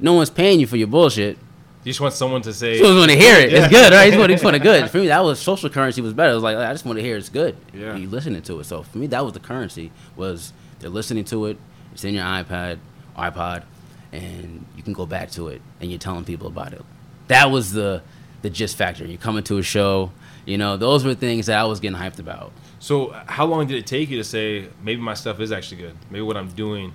no 0.00 0.14
one's 0.14 0.30
paying 0.30 0.60
you 0.60 0.66
for 0.66 0.76
your 0.76 0.88
bullshit. 0.88 1.38
you 1.84 1.90
just 1.92 2.00
want 2.00 2.12
someone 2.14 2.42
to 2.42 2.52
say 2.52 2.74
You 2.74 2.82
just 2.84 2.98
want 2.98 3.10
to 3.10 3.16
hear 3.16 3.38
it. 3.38 3.50
Yeah. 3.52 3.64
It's 3.64 3.68
good, 3.68 3.92
right? 3.92 4.04
You 4.04 4.10
just 4.10 4.18
want, 4.18 4.30
you 4.30 4.34
just 4.34 4.44
want 4.44 4.56
it 4.56 4.62
good. 4.62 4.90
For 4.92 4.98
me, 4.98 5.06
that 5.08 5.22
was 5.24 5.38
social 5.40 5.70
currency 5.70 6.00
was 6.00 6.12
better. 6.12 6.32
It 6.32 6.34
was 6.34 6.42
like 6.42 6.56
I 6.56 6.72
just 6.72 6.84
want 6.84 6.98
to 6.98 7.02
hear 7.02 7.16
it's 7.16 7.28
good. 7.28 7.56
Yeah. 7.72 7.96
You 7.96 8.08
listening 8.08 8.42
to 8.42 8.60
it. 8.60 8.64
So 8.64 8.82
for 8.82 8.98
me, 8.98 9.06
that 9.08 9.24
was 9.24 9.32
the 9.32 9.40
currency. 9.40 9.90
Was 10.16 10.52
they're 10.80 10.90
listening 10.90 11.24
to 11.26 11.46
it. 11.46 11.58
It's 11.92 12.04
in 12.04 12.14
your 12.14 12.24
iPad, 12.24 12.78
iPod, 13.16 13.64
and 14.12 14.64
you 14.76 14.82
can 14.82 14.92
go 14.92 15.06
back 15.06 15.30
to 15.32 15.48
it 15.48 15.60
and 15.80 15.90
you're 15.90 15.98
telling 15.98 16.24
people 16.24 16.46
about 16.48 16.72
it. 16.72 16.82
That 17.28 17.50
was 17.50 17.72
the 17.72 18.02
the 18.42 18.50
gist 18.50 18.76
factor. 18.76 19.04
You're 19.04 19.18
coming 19.18 19.42
to 19.44 19.58
a 19.58 19.62
show. 19.62 20.12
You 20.46 20.56
know, 20.58 20.76
those 20.76 21.04
were 21.04 21.14
things 21.14 21.46
that 21.46 21.58
I 21.58 21.64
was 21.64 21.78
getting 21.80 21.98
hyped 21.98 22.18
about. 22.18 22.52
So, 22.78 23.10
how 23.26 23.44
long 23.44 23.66
did 23.66 23.76
it 23.76 23.86
take 23.86 24.08
you 24.08 24.16
to 24.16 24.24
say 24.24 24.68
maybe 24.82 25.00
my 25.02 25.12
stuff 25.14 25.38
is 25.40 25.52
actually 25.52 25.82
good? 25.82 25.96
Maybe 26.10 26.22
what 26.22 26.36
I'm 26.38 26.48
doing 26.48 26.94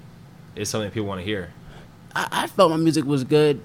is 0.56 0.68
something 0.68 0.88
that 0.88 0.94
people 0.94 1.08
want 1.08 1.22
to 1.22 1.26
hear. 1.26 1.54
I, 2.16 2.28
I 2.32 2.48
felt 2.48 2.72
my 2.72 2.78
music 2.78 3.06
was 3.06 3.24
good. 3.24 3.62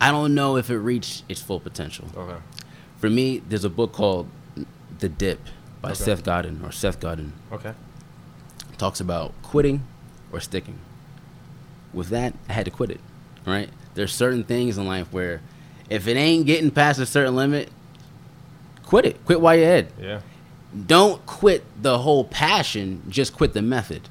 I 0.00 0.10
don't 0.10 0.34
know 0.34 0.56
if 0.56 0.70
it 0.70 0.78
reached 0.78 1.24
its 1.28 1.42
full 1.42 1.60
potential. 1.60 2.08
Okay. 2.16 2.38
For 2.96 3.10
me, 3.10 3.42
there's 3.46 3.64
a 3.64 3.70
book 3.70 3.92
called 3.92 4.28
The 4.98 5.10
Dip 5.10 5.40
by 5.82 5.90
Okay. 5.90 5.98
Seth 5.98 6.24
Godin 6.24 6.62
or 6.64 6.72
Seth 6.72 6.98
Godin. 7.00 7.34
Okay. 7.52 7.74
talks 8.78 8.98
about 9.00 9.34
quitting 9.42 9.84
or 10.32 10.40
sticking. 10.40 10.78
With 11.92 12.08
that, 12.08 12.34
I 12.48 12.52
had 12.52 12.64
to 12.66 12.70
quit 12.70 12.90
it. 12.90 13.00
Right? 13.46 13.68
There's 13.94 14.14
certain 14.14 14.44
things 14.44 14.78
in 14.78 14.86
life 14.86 15.12
where 15.12 15.40
if 15.88 16.06
it 16.06 16.16
ain't 16.16 16.46
getting 16.46 16.70
past 16.70 17.00
a 17.00 17.06
certain 17.06 17.34
limit, 17.34 17.70
quit 18.84 19.04
it. 19.04 19.24
Quit 19.24 19.40
while 19.40 19.56
you're 19.56 19.64
ahead. 19.64 19.92
Yeah. 20.00 20.20
Don't 20.86 21.24
quit 21.26 21.64
the 21.82 21.98
whole 21.98 22.24
passion, 22.24 23.02
just 23.08 23.34
quit 23.34 23.54
the 23.54 23.62
method. 23.62 24.08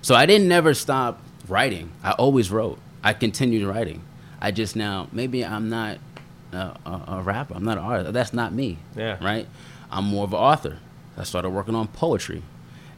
So 0.00 0.14
I 0.14 0.26
didn't 0.26 0.46
never 0.46 0.74
stop 0.74 1.20
writing. 1.48 1.90
I 2.04 2.12
always 2.12 2.50
wrote. 2.50 2.78
I 3.02 3.12
continued 3.12 3.66
writing. 3.66 4.02
I 4.40 4.52
just 4.52 4.76
now 4.76 5.08
maybe 5.10 5.44
I'm 5.44 5.68
not 5.68 5.98
a, 6.52 6.76
a, 6.86 7.04
a 7.08 7.22
rapper. 7.22 7.54
I'm 7.54 7.64
not 7.64 7.78
an 7.78 7.84
artist. 7.84 8.12
That's 8.12 8.32
not 8.32 8.52
me. 8.52 8.78
Yeah. 8.94 9.22
Right. 9.24 9.48
I'm 9.90 10.04
more 10.04 10.24
of 10.24 10.32
an 10.32 10.38
author. 10.38 10.78
I 11.16 11.24
started 11.24 11.50
working 11.50 11.74
on 11.74 11.88
poetry, 11.88 12.42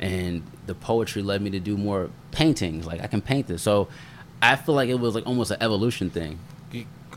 and 0.01 0.43
the 0.67 0.75
poetry 0.75 1.23
led 1.23 1.41
me 1.41 1.51
to 1.51 1.61
do 1.61 1.77
more 1.77 2.11
paintings. 2.31 2.87
Like 2.87 3.01
I 3.03 3.07
can 3.07 3.21
paint 3.21 3.47
this. 3.47 3.63
So 3.63 3.89
I 4.43 4.57
feel 4.57 4.75
like 4.75 4.89
it 4.89 4.99
was 4.99 5.15
like 5.15 5.27
almost 5.27 5.51
an 5.51 5.59
evolution 5.61 6.11
thing. 6.11 6.39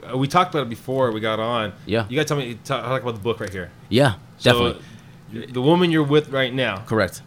Uh, 0.09 0.17
We 0.17 0.27
talked 0.27 0.53
about 0.53 0.63
it 0.63 0.69
before 0.69 1.11
we 1.11 1.19
got 1.19 1.39
on. 1.39 1.73
Yeah. 1.85 2.07
You 2.09 2.15
got 2.15 2.23
to 2.23 2.27
tell 2.29 2.37
me 2.37 2.55
talk, 2.63 2.83
talk 2.83 3.01
about 3.01 3.15
the 3.15 3.21
book 3.21 3.39
right 3.39 3.49
here. 3.51 3.69
Yeah, 3.89 4.15
So, 4.39 4.73
definitely. 5.31 5.51
the 5.53 5.61
woman 5.61 5.91
you're 5.91 6.03
with 6.03 6.29
right 6.29 6.53
now, 6.53 6.77
Correct. 6.87 7.21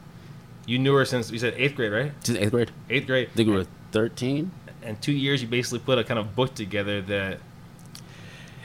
you 0.67 0.79
knew 0.79 0.95
her 0.95 1.05
since 1.05 1.31
you 1.31 1.39
said 1.39 1.55
eighth 1.57 1.77
grade, 1.77 1.93
right? 1.93 2.13
Just 2.25 2.39
eighth 2.39 2.51
grade. 2.51 2.71
Eighth 2.91 3.07
grade. 3.07 3.29
I 3.33 3.37
think 3.37 3.49
we 3.49 3.55
were 3.55 3.67
13. 3.93 4.51
And 4.83 5.01
two 5.01 5.13
years, 5.13 5.41
you 5.41 5.49
basically 5.49 5.79
put 5.79 5.99
a 5.99 6.05
kind 6.05 6.19
of 6.19 6.35
book 6.35 6.55
together 6.55 7.01
that. 7.03 7.39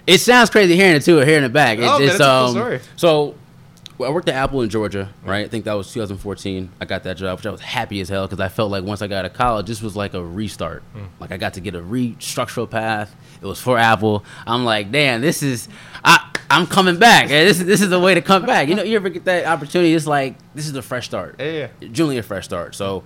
It 0.07 0.19
sounds 0.19 0.49
crazy 0.49 0.75
hearing 0.75 0.95
it 0.95 1.03
too, 1.03 1.19
or 1.19 1.25
hearing 1.25 1.43
it 1.45 1.53
back. 1.53 1.77
Oh, 1.79 2.01
it's, 2.01 2.17
that's 2.17 2.21
a 2.21 2.23
cool 2.23 2.45
um, 2.47 2.51
story. 2.51 2.79
So, 2.95 3.35
well, 3.99 4.09
I 4.09 4.13
worked 4.13 4.27
at 4.29 4.35
Apple 4.35 4.61
in 4.63 4.69
Georgia, 4.69 5.09
right? 5.23 5.45
I 5.45 5.49
think 5.49 5.65
that 5.65 5.73
was 5.73 5.91
2014. 5.93 6.71
I 6.81 6.85
got 6.85 7.03
that 7.03 7.17
job, 7.17 7.37
which 7.37 7.45
I 7.45 7.51
was 7.51 7.61
happy 7.61 7.99
as 8.01 8.09
hell 8.09 8.25
because 8.27 8.39
I 8.39 8.47
felt 8.47 8.71
like 8.71 8.83
once 8.83 9.01
I 9.03 9.07
got 9.07 9.21
to 9.23 9.29
college, 9.29 9.67
this 9.67 9.81
was 9.81 9.95
like 9.95 10.13
a 10.15 10.23
restart. 10.23 10.81
Hmm. 10.93 11.03
Like 11.19 11.31
I 11.31 11.37
got 11.37 11.53
to 11.55 11.59
get 11.61 11.75
a 11.75 11.81
restructural 11.81 12.67
path. 12.69 13.15
It 13.41 13.45
was 13.45 13.61
for 13.61 13.77
Apple. 13.77 14.23
I'm 14.47 14.65
like, 14.65 14.91
damn, 14.91 15.21
this 15.21 15.43
is 15.43 15.67
I. 16.03 16.25
I'm 16.51 16.65
coming 16.65 16.97
back. 16.97 17.27
This 17.27 17.59
is 17.59 17.65
this 17.67 17.79
is 17.81 17.89
the 17.91 17.99
way 17.99 18.15
to 18.15 18.21
come 18.23 18.43
back. 18.45 18.69
You 18.69 18.75
know, 18.75 18.81
you 18.81 18.95
ever 18.95 19.09
get 19.09 19.25
that 19.25 19.45
opportunity? 19.45 19.93
It's 19.93 20.07
like 20.07 20.33
this 20.55 20.65
is 20.65 20.75
a 20.75 20.81
fresh 20.81 21.05
start 21.05 21.39
Yeah. 21.39 21.67
generally 21.91 22.17
a 22.17 22.23
fresh 22.23 22.45
start. 22.45 22.73
So, 22.73 23.03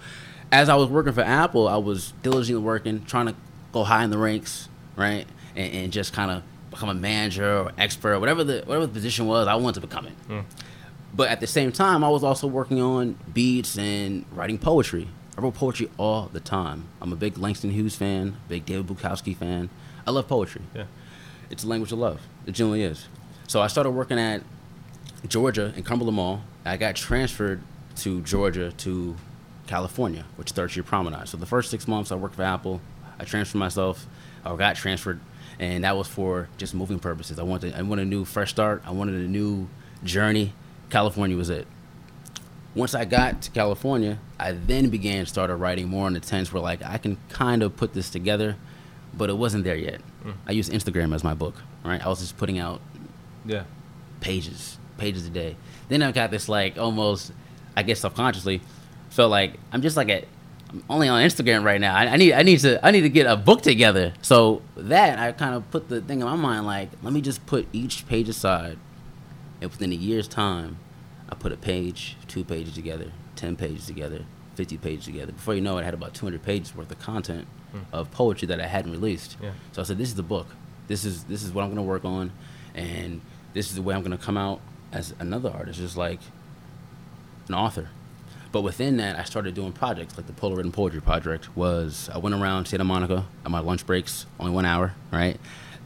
as 0.51 0.69
I 0.69 0.75
was 0.75 0.87
working 0.89 1.11
for 1.11 1.21
Apple, 1.21 1.67
I 1.67 1.75
was 1.75 2.13
diligently 2.23 2.63
working, 2.63 3.03
trying 3.03 3.25
to 3.25 3.35
go 3.73 3.83
high 3.83 4.05
in 4.05 4.11
the 4.11 4.17
ranks, 4.17 4.69
right, 4.95 5.25
and, 5.57 5.73
and 5.73 5.91
just 5.91 6.13
kind 6.13 6.31
of 6.31 6.43
become 6.71 6.87
a 6.87 6.93
manager 6.93 7.57
or 7.59 7.71
expert, 7.77 8.13
or 8.13 8.19
whatever 8.21 8.45
the 8.45 8.63
whatever 8.65 8.85
the 8.87 8.93
position 8.93 9.25
was. 9.27 9.45
I 9.47 9.55
wanted 9.55 9.81
to 9.81 9.87
become 9.87 10.07
it. 10.07 10.13
But 11.15 11.29
at 11.29 11.39
the 11.39 11.47
same 11.47 11.71
time, 11.71 12.03
I 12.03 12.09
was 12.09 12.23
also 12.23 12.47
working 12.47 12.81
on 12.81 13.17
beats 13.33 13.77
and 13.77 14.25
writing 14.31 14.57
poetry. 14.57 15.07
I 15.37 15.41
wrote 15.41 15.53
poetry 15.53 15.89
all 15.97 16.29
the 16.31 16.39
time. 16.39 16.85
I'm 17.01 17.13
a 17.13 17.15
big 17.15 17.37
Langston 17.37 17.71
Hughes 17.71 17.95
fan, 17.95 18.37
big 18.47 18.65
David 18.65 18.87
Bukowski 18.87 19.35
fan. 19.35 19.69
I 20.07 20.11
love 20.11 20.27
poetry. 20.27 20.61
Yeah. 20.75 20.85
It's 21.49 21.63
a 21.63 21.67
language 21.67 21.91
of 21.91 21.99
love. 21.99 22.21
It 22.47 22.53
genuinely 22.53 22.83
is. 22.83 23.07
So 23.47 23.61
I 23.61 23.67
started 23.67 23.91
working 23.91 24.17
at 24.17 24.41
Georgia 25.27 25.73
in 25.75 25.83
Cumberland 25.83 26.15
Mall. 26.15 26.41
I 26.65 26.77
got 26.77 26.95
transferred 26.95 27.61
to 27.97 28.21
Georgia 28.21 28.71
to 28.71 29.15
California, 29.67 30.25
which 30.35 30.47
is 30.49 30.53
Third 30.53 30.71
Street 30.71 30.85
Promenade. 30.85 31.27
So 31.27 31.37
the 31.37 31.45
first 31.45 31.69
six 31.69 31.87
months 31.87 32.11
I 32.11 32.15
worked 32.15 32.35
for 32.35 32.43
Apple. 32.43 32.81
I 33.19 33.25
transferred 33.25 33.59
myself, 33.59 34.07
or 34.43 34.57
got 34.57 34.75
transferred, 34.75 35.19
and 35.59 35.83
that 35.83 35.95
was 35.95 36.07
for 36.07 36.49
just 36.57 36.73
moving 36.73 36.97
purposes. 36.97 37.37
I 37.37 37.43
wanted, 37.43 37.75
I 37.75 37.83
wanted 37.83 38.07
a 38.07 38.09
new 38.09 38.25
fresh 38.25 38.49
start. 38.49 38.81
I 38.85 38.91
wanted 38.91 39.15
a 39.15 39.27
new 39.27 39.67
journey. 40.03 40.53
California 40.89 41.35
was 41.37 41.49
it. 41.49 41.67
Once 42.75 42.95
I 42.95 43.05
got 43.05 43.41
to 43.43 43.51
California, 43.51 44.17
I 44.39 44.53
then 44.53 44.89
began 44.89 45.25
started 45.27 45.55
writing 45.57 45.87
more 45.89 46.07
in 46.07 46.13
the 46.13 46.23
sense 46.23 46.51
where 46.51 46.61
like 46.61 46.83
I 46.83 46.97
can 46.97 47.17
kind 47.29 47.61
of 47.61 47.75
put 47.77 47.93
this 47.93 48.09
together, 48.09 48.55
but 49.13 49.29
it 49.29 49.37
wasn't 49.37 49.63
there 49.63 49.75
yet. 49.75 50.01
Mm. 50.25 50.33
I 50.47 50.51
used 50.53 50.71
Instagram 50.71 51.13
as 51.13 51.23
my 51.23 51.33
book, 51.35 51.55
right? 51.85 52.03
I 52.03 52.09
was 52.09 52.19
just 52.19 52.37
putting 52.37 52.57
out 52.57 52.81
Yeah. 53.45 53.63
pages, 54.21 54.77
pages 54.97 55.27
a 55.27 55.29
day. 55.29 55.55
Then 55.89 56.01
I 56.01 56.11
got 56.11 56.31
this 56.31 56.49
like 56.49 56.77
almost, 56.79 57.31
I 57.75 57.83
guess 57.83 57.99
subconsciously, 57.99 58.61
felt 59.11 59.29
like 59.29 59.59
I'm 59.71 59.83
just 59.83 59.95
like 59.95 60.09
a, 60.09 60.25
I'm 60.69 60.83
only 60.89 61.07
on 61.09 61.21
Instagram 61.21 61.63
right 61.63 61.79
now. 61.79 61.95
I, 61.95 62.07
I 62.07 62.17
need 62.17 62.33
I 62.33 62.41
need 62.41 62.57
to 62.61 62.83
I 62.83 62.89
need 62.89 63.01
to 63.01 63.09
get 63.09 63.27
a 63.27 63.35
book 63.37 63.61
together. 63.61 64.13
So 64.23 64.63
that 64.75 65.19
I 65.19 65.31
kind 65.33 65.53
of 65.53 65.69
put 65.69 65.89
the 65.89 66.01
thing 66.01 66.21
in 66.21 66.25
my 66.25 66.35
mind 66.35 66.65
like, 66.65 66.89
let 67.03 67.13
me 67.13 67.21
just 67.21 67.45
put 67.45 67.67
each 67.71 68.07
page 68.07 68.27
aside, 68.29 68.79
and 69.63 69.71
within 69.71 69.93
a 69.93 69.95
year's 69.95 70.27
time, 70.27 70.77
I 71.29 71.35
put 71.35 71.53
a 71.53 71.57
page, 71.57 72.17
two 72.27 72.43
pages 72.43 72.73
together, 72.75 73.13
ten 73.37 73.55
pages 73.55 73.85
together, 73.85 74.25
fifty 74.55 74.77
pages 74.77 75.05
together. 75.05 75.31
Before 75.31 75.55
you 75.55 75.61
know 75.61 75.77
it, 75.77 75.81
I 75.81 75.85
had 75.85 75.93
about 75.93 76.13
200 76.13 76.43
pages 76.43 76.75
worth 76.75 76.91
of 76.91 76.99
content 76.99 77.47
hmm. 77.71 77.79
of 77.93 78.11
poetry 78.11 78.45
that 78.49 78.59
I 78.59 78.67
hadn't 78.67 78.91
released. 78.91 79.37
Yeah. 79.41 79.53
So 79.71 79.81
I 79.81 79.85
said, 79.85 79.97
this 79.97 80.09
is 80.09 80.15
the 80.15 80.21
book. 80.21 80.47
This 80.87 81.05
is 81.05 81.23
this 81.23 81.43
is 81.43 81.53
what 81.53 81.63
I'm 81.63 81.69
gonna 81.69 81.81
work 81.81 82.03
on, 82.03 82.33
and 82.75 83.21
this 83.53 83.69
is 83.69 83.75
the 83.75 83.81
way 83.81 83.95
I'm 83.95 84.03
gonna 84.03 84.17
come 84.17 84.35
out 84.35 84.59
as 84.91 85.15
another 85.17 85.49
artist, 85.49 85.79
just 85.79 85.95
like 85.95 86.19
an 87.47 87.55
author. 87.55 87.87
But 88.51 88.63
within 88.63 88.97
that, 88.97 89.17
I 89.17 89.23
started 89.23 89.55
doing 89.55 89.71
projects 89.71 90.17
like 90.17 90.27
the 90.27 90.33
Polar 90.33 90.57
Written 90.57 90.73
Poetry 90.73 90.99
Project. 90.99 91.55
Was 91.55 92.09
I 92.13 92.17
went 92.17 92.35
around 92.35 92.67
Santa 92.67 92.83
Monica 92.83 93.25
on 93.45 93.51
my 93.53 93.59
lunch 93.59 93.85
breaks, 93.85 94.25
only 94.41 94.51
one 94.51 94.65
hour, 94.65 94.93
right? 95.09 95.39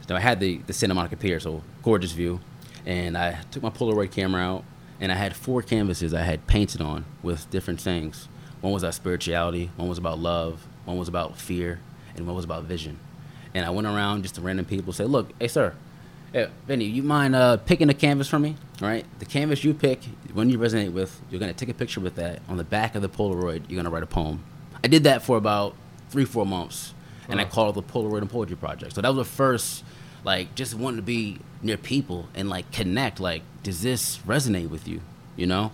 So 0.08 0.16
I 0.16 0.20
had 0.20 0.40
the 0.40 0.58
the 0.66 0.72
Santa 0.72 0.94
Monica 0.94 1.16
Pier, 1.16 1.38
so 1.38 1.62
gorgeous 1.84 2.10
view, 2.10 2.40
and 2.88 3.16
I 3.16 3.42
took 3.52 3.62
my 3.62 3.70
Polaroid 3.70 4.10
camera 4.10 4.42
out, 4.42 4.64
and 5.00 5.12
I 5.12 5.14
had 5.14 5.36
four 5.36 5.62
canvases 5.62 6.12
I 6.12 6.22
had 6.22 6.48
painted 6.48 6.80
on 6.80 7.04
with 7.22 7.48
different 7.50 7.80
things. 7.80 8.28
One 8.60 8.72
was 8.72 8.82
about 8.82 8.94
spirituality, 8.94 9.70
one 9.76 9.88
was 9.88 9.98
about 9.98 10.18
love, 10.18 10.66
one 10.84 10.98
was 10.98 11.06
about 11.06 11.38
fear, 11.38 11.78
and 12.16 12.26
one 12.26 12.34
was 12.34 12.44
about 12.44 12.64
vision. 12.64 12.98
And 13.54 13.64
I 13.64 13.70
went 13.70 13.86
around 13.86 14.22
just 14.22 14.34
to 14.34 14.40
random 14.40 14.64
people, 14.64 14.92
say, 14.92 15.04
"Look, 15.04 15.30
hey 15.38 15.46
sir, 15.46 15.74
Hey, 16.30 16.46
Vinny, 16.66 16.84
you 16.84 17.02
mind 17.02 17.34
uh, 17.34 17.56
picking 17.56 17.88
a 17.88 17.94
canvas 17.94 18.28
for 18.28 18.38
me? 18.38 18.54
All 18.82 18.88
right, 18.88 19.06
the 19.18 19.24
canvas 19.24 19.64
you 19.64 19.72
pick, 19.72 20.04
when 20.34 20.50
you 20.50 20.58
resonate 20.58 20.92
with, 20.92 21.18
you're 21.30 21.40
gonna 21.40 21.54
take 21.54 21.70
a 21.70 21.74
picture 21.74 22.00
with 22.00 22.16
that. 22.16 22.42
On 22.50 22.58
the 22.58 22.64
back 22.64 22.94
of 22.94 23.00
the 23.00 23.08
Polaroid, 23.08 23.62
you're 23.68 23.78
gonna 23.78 23.88
write 23.88 24.02
a 24.02 24.06
poem. 24.06 24.44
I 24.84 24.88
did 24.88 25.04
that 25.04 25.22
for 25.22 25.38
about 25.38 25.74
three, 26.10 26.26
four 26.26 26.44
months, 26.44 26.92
and 27.30 27.40
I 27.40 27.46
called 27.46 27.78
it 27.78 27.86
the 27.86 27.92
Polaroid 27.92 28.18
and 28.18 28.28
Poetry 28.28 28.56
Project. 28.56 28.94
So 28.94 29.00
that 29.00 29.08
was 29.08 29.16
the 29.16 29.24
first, 29.24 29.84
like, 30.24 30.54
just 30.54 30.74
wanting 30.74 30.96
to 30.98 31.02
be 31.02 31.38
near 31.62 31.76
people 31.76 32.28
and 32.34 32.48
like 32.48 32.70
connect. 32.72 33.20
Like, 33.20 33.42
does 33.62 33.82
this 33.82 34.18
resonate 34.18 34.70
with 34.70 34.86
you? 34.88 35.00
You 35.36 35.46
know? 35.46 35.70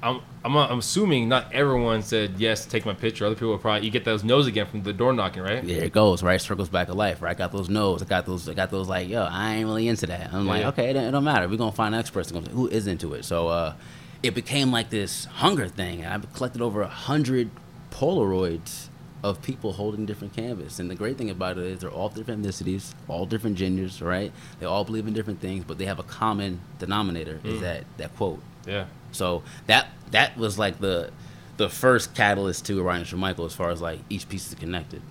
I'm, 0.00 0.20
I'm, 0.44 0.56
I'm 0.56 0.78
assuming 0.78 1.28
not 1.28 1.52
everyone 1.52 2.02
said 2.02 2.34
yes 2.38 2.62
to 2.64 2.70
take 2.70 2.86
my 2.86 2.94
picture. 2.94 3.26
Other 3.26 3.34
people 3.34 3.58
probably 3.58 3.84
you 3.84 3.90
get 3.90 4.04
those 4.04 4.22
no's 4.22 4.46
again 4.46 4.66
from 4.66 4.84
the 4.84 4.92
door 4.92 5.12
knocking, 5.12 5.42
right? 5.42 5.62
Yeah, 5.64 5.78
it 5.78 5.92
goes, 5.92 6.22
right? 6.22 6.40
Circles 6.40 6.68
back 6.68 6.88
of 6.88 6.94
life, 6.94 7.20
right? 7.20 7.32
I 7.32 7.34
got 7.38 7.50
those 7.50 7.68
no's. 7.68 8.00
I 8.00 8.04
got 8.06 8.26
those. 8.26 8.48
I 8.48 8.54
got 8.54 8.70
those. 8.70 8.88
Like, 8.88 9.08
yo, 9.08 9.22
I 9.24 9.56
ain't 9.56 9.66
really 9.66 9.88
into 9.88 10.06
that. 10.06 10.32
I'm 10.32 10.46
like, 10.46 10.60
Yeah. 10.62 10.68
okay, 10.68 10.90
it, 10.90 10.92
don't- 10.92 11.04
it 11.04 11.10
don't 11.10 11.24
matter. 11.24 11.48
We're 11.48 11.56
gonna 11.56 11.72
find 11.72 11.94
an 11.96 11.98
expert 11.98 12.30
who 12.30 12.68
is 12.68 12.86
into 12.86 13.14
it. 13.14 13.24
So, 13.24 13.48
uh, 13.48 13.74
it 14.22 14.34
became 14.34 14.70
like 14.70 14.90
this 14.90 15.24
hunger 15.24 15.66
thing. 15.68 16.06
I've 16.06 16.32
collected 16.34 16.62
over 16.62 16.82
a 16.82 16.88
hundred 16.88 17.50
Polaroids 17.90 18.88
of 19.22 19.42
people 19.42 19.72
holding 19.72 20.06
different 20.06 20.34
canvas. 20.34 20.78
And 20.78 20.90
the 20.90 20.94
great 20.94 21.18
thing 21.18 21.30
about 21.30 21.58
it 21.58 21.64
is 21.64 21.80
they're 21.80 21.90
all 21.90 22.08
different 22.08 22.44
ethnicities, 22.44 22.94
all 23.08 23.26
different 23.26 23.56
genders, 23.56 24.00
right? 24.00 24.32
They 24.60 24.66
all 24.66 24.84
believe 24.84 25.06
in 25.06 25.12
different 25.12 25.40
things, 25.40 25.64
but 25.64 25.78
they 25.78 25.86
have 25.86 25.98
a 25.98 26.04
common 26.04 26.60
denominator. 26.78 27.40
Is 27.44 27.58
mm. 27.58 27.60
that 27.60 27.84
that 27.96 28.16
quote? 28.16 28.40
Yeah. 28.66 28.86
So 29.12 29.42
that 29.66 29.88
that 30.12 30.36
was 30.36 30.58
like 30.58 30.78
the 30.78 31.10
the 31.56 31.68
first 31.68 32.14
catalyst 32.14 32.66
to 32.66 32.80
Orion 32.80 33.04
and 33.10 33.18
Michael 33.18 33.44
as 33.44 33.54
far 33.54 33.70
as 33.70 33.80
like 33.80 34.00
each 34.08 34.28
piece 34.28 34.48
is 34.48 34.54
connected. 34.54 35.02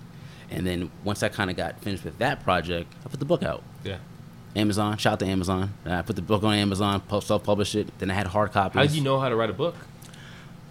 And 0.50 0.66
then 0.66 0.90
once 1.04 1.22
I 1.22 1.28
kind 1.28 1.50
of 1.50 1.56
got 1.56 1.80
finished 1.80 2.04
with 2.04 2.18
that 2.18 2.42
project, 2.42 2.92
I 3.04 3.08
put 3.08 3.20
the 3.20 3.26
book 3.26 3.42
out. 3.42 3.62
Yeah. 3.84 3.98
Amazon, 4.56 4.96
shout 4.96 5.14
out 5.14 5.18
to 5.20 5.26
Amazon. 5.26 5.74
And 5.84 5.92
I 5.92 6.02
put 6.02 6.16
the 6.16 6.22
book 6.22 6.42
on 6.42 6.54
Amazon, 6.54 7.02
self 7.20 7.44
published 7.44 7.74
it. 7.74 7.96
Then 7.98 8.10
I 8.10 8.14
had 8.14 8.26
hard 8.26 8.52
copies. 8.52 8.74
How 8.74 8.82
did 8.82 8.92
you 8.92 9.02
know 9.02 9.20
how 9.20 9.28
to 9.28 9.36
write 9.36 9.50
a 9.50 9.54
book? 9.54 9.74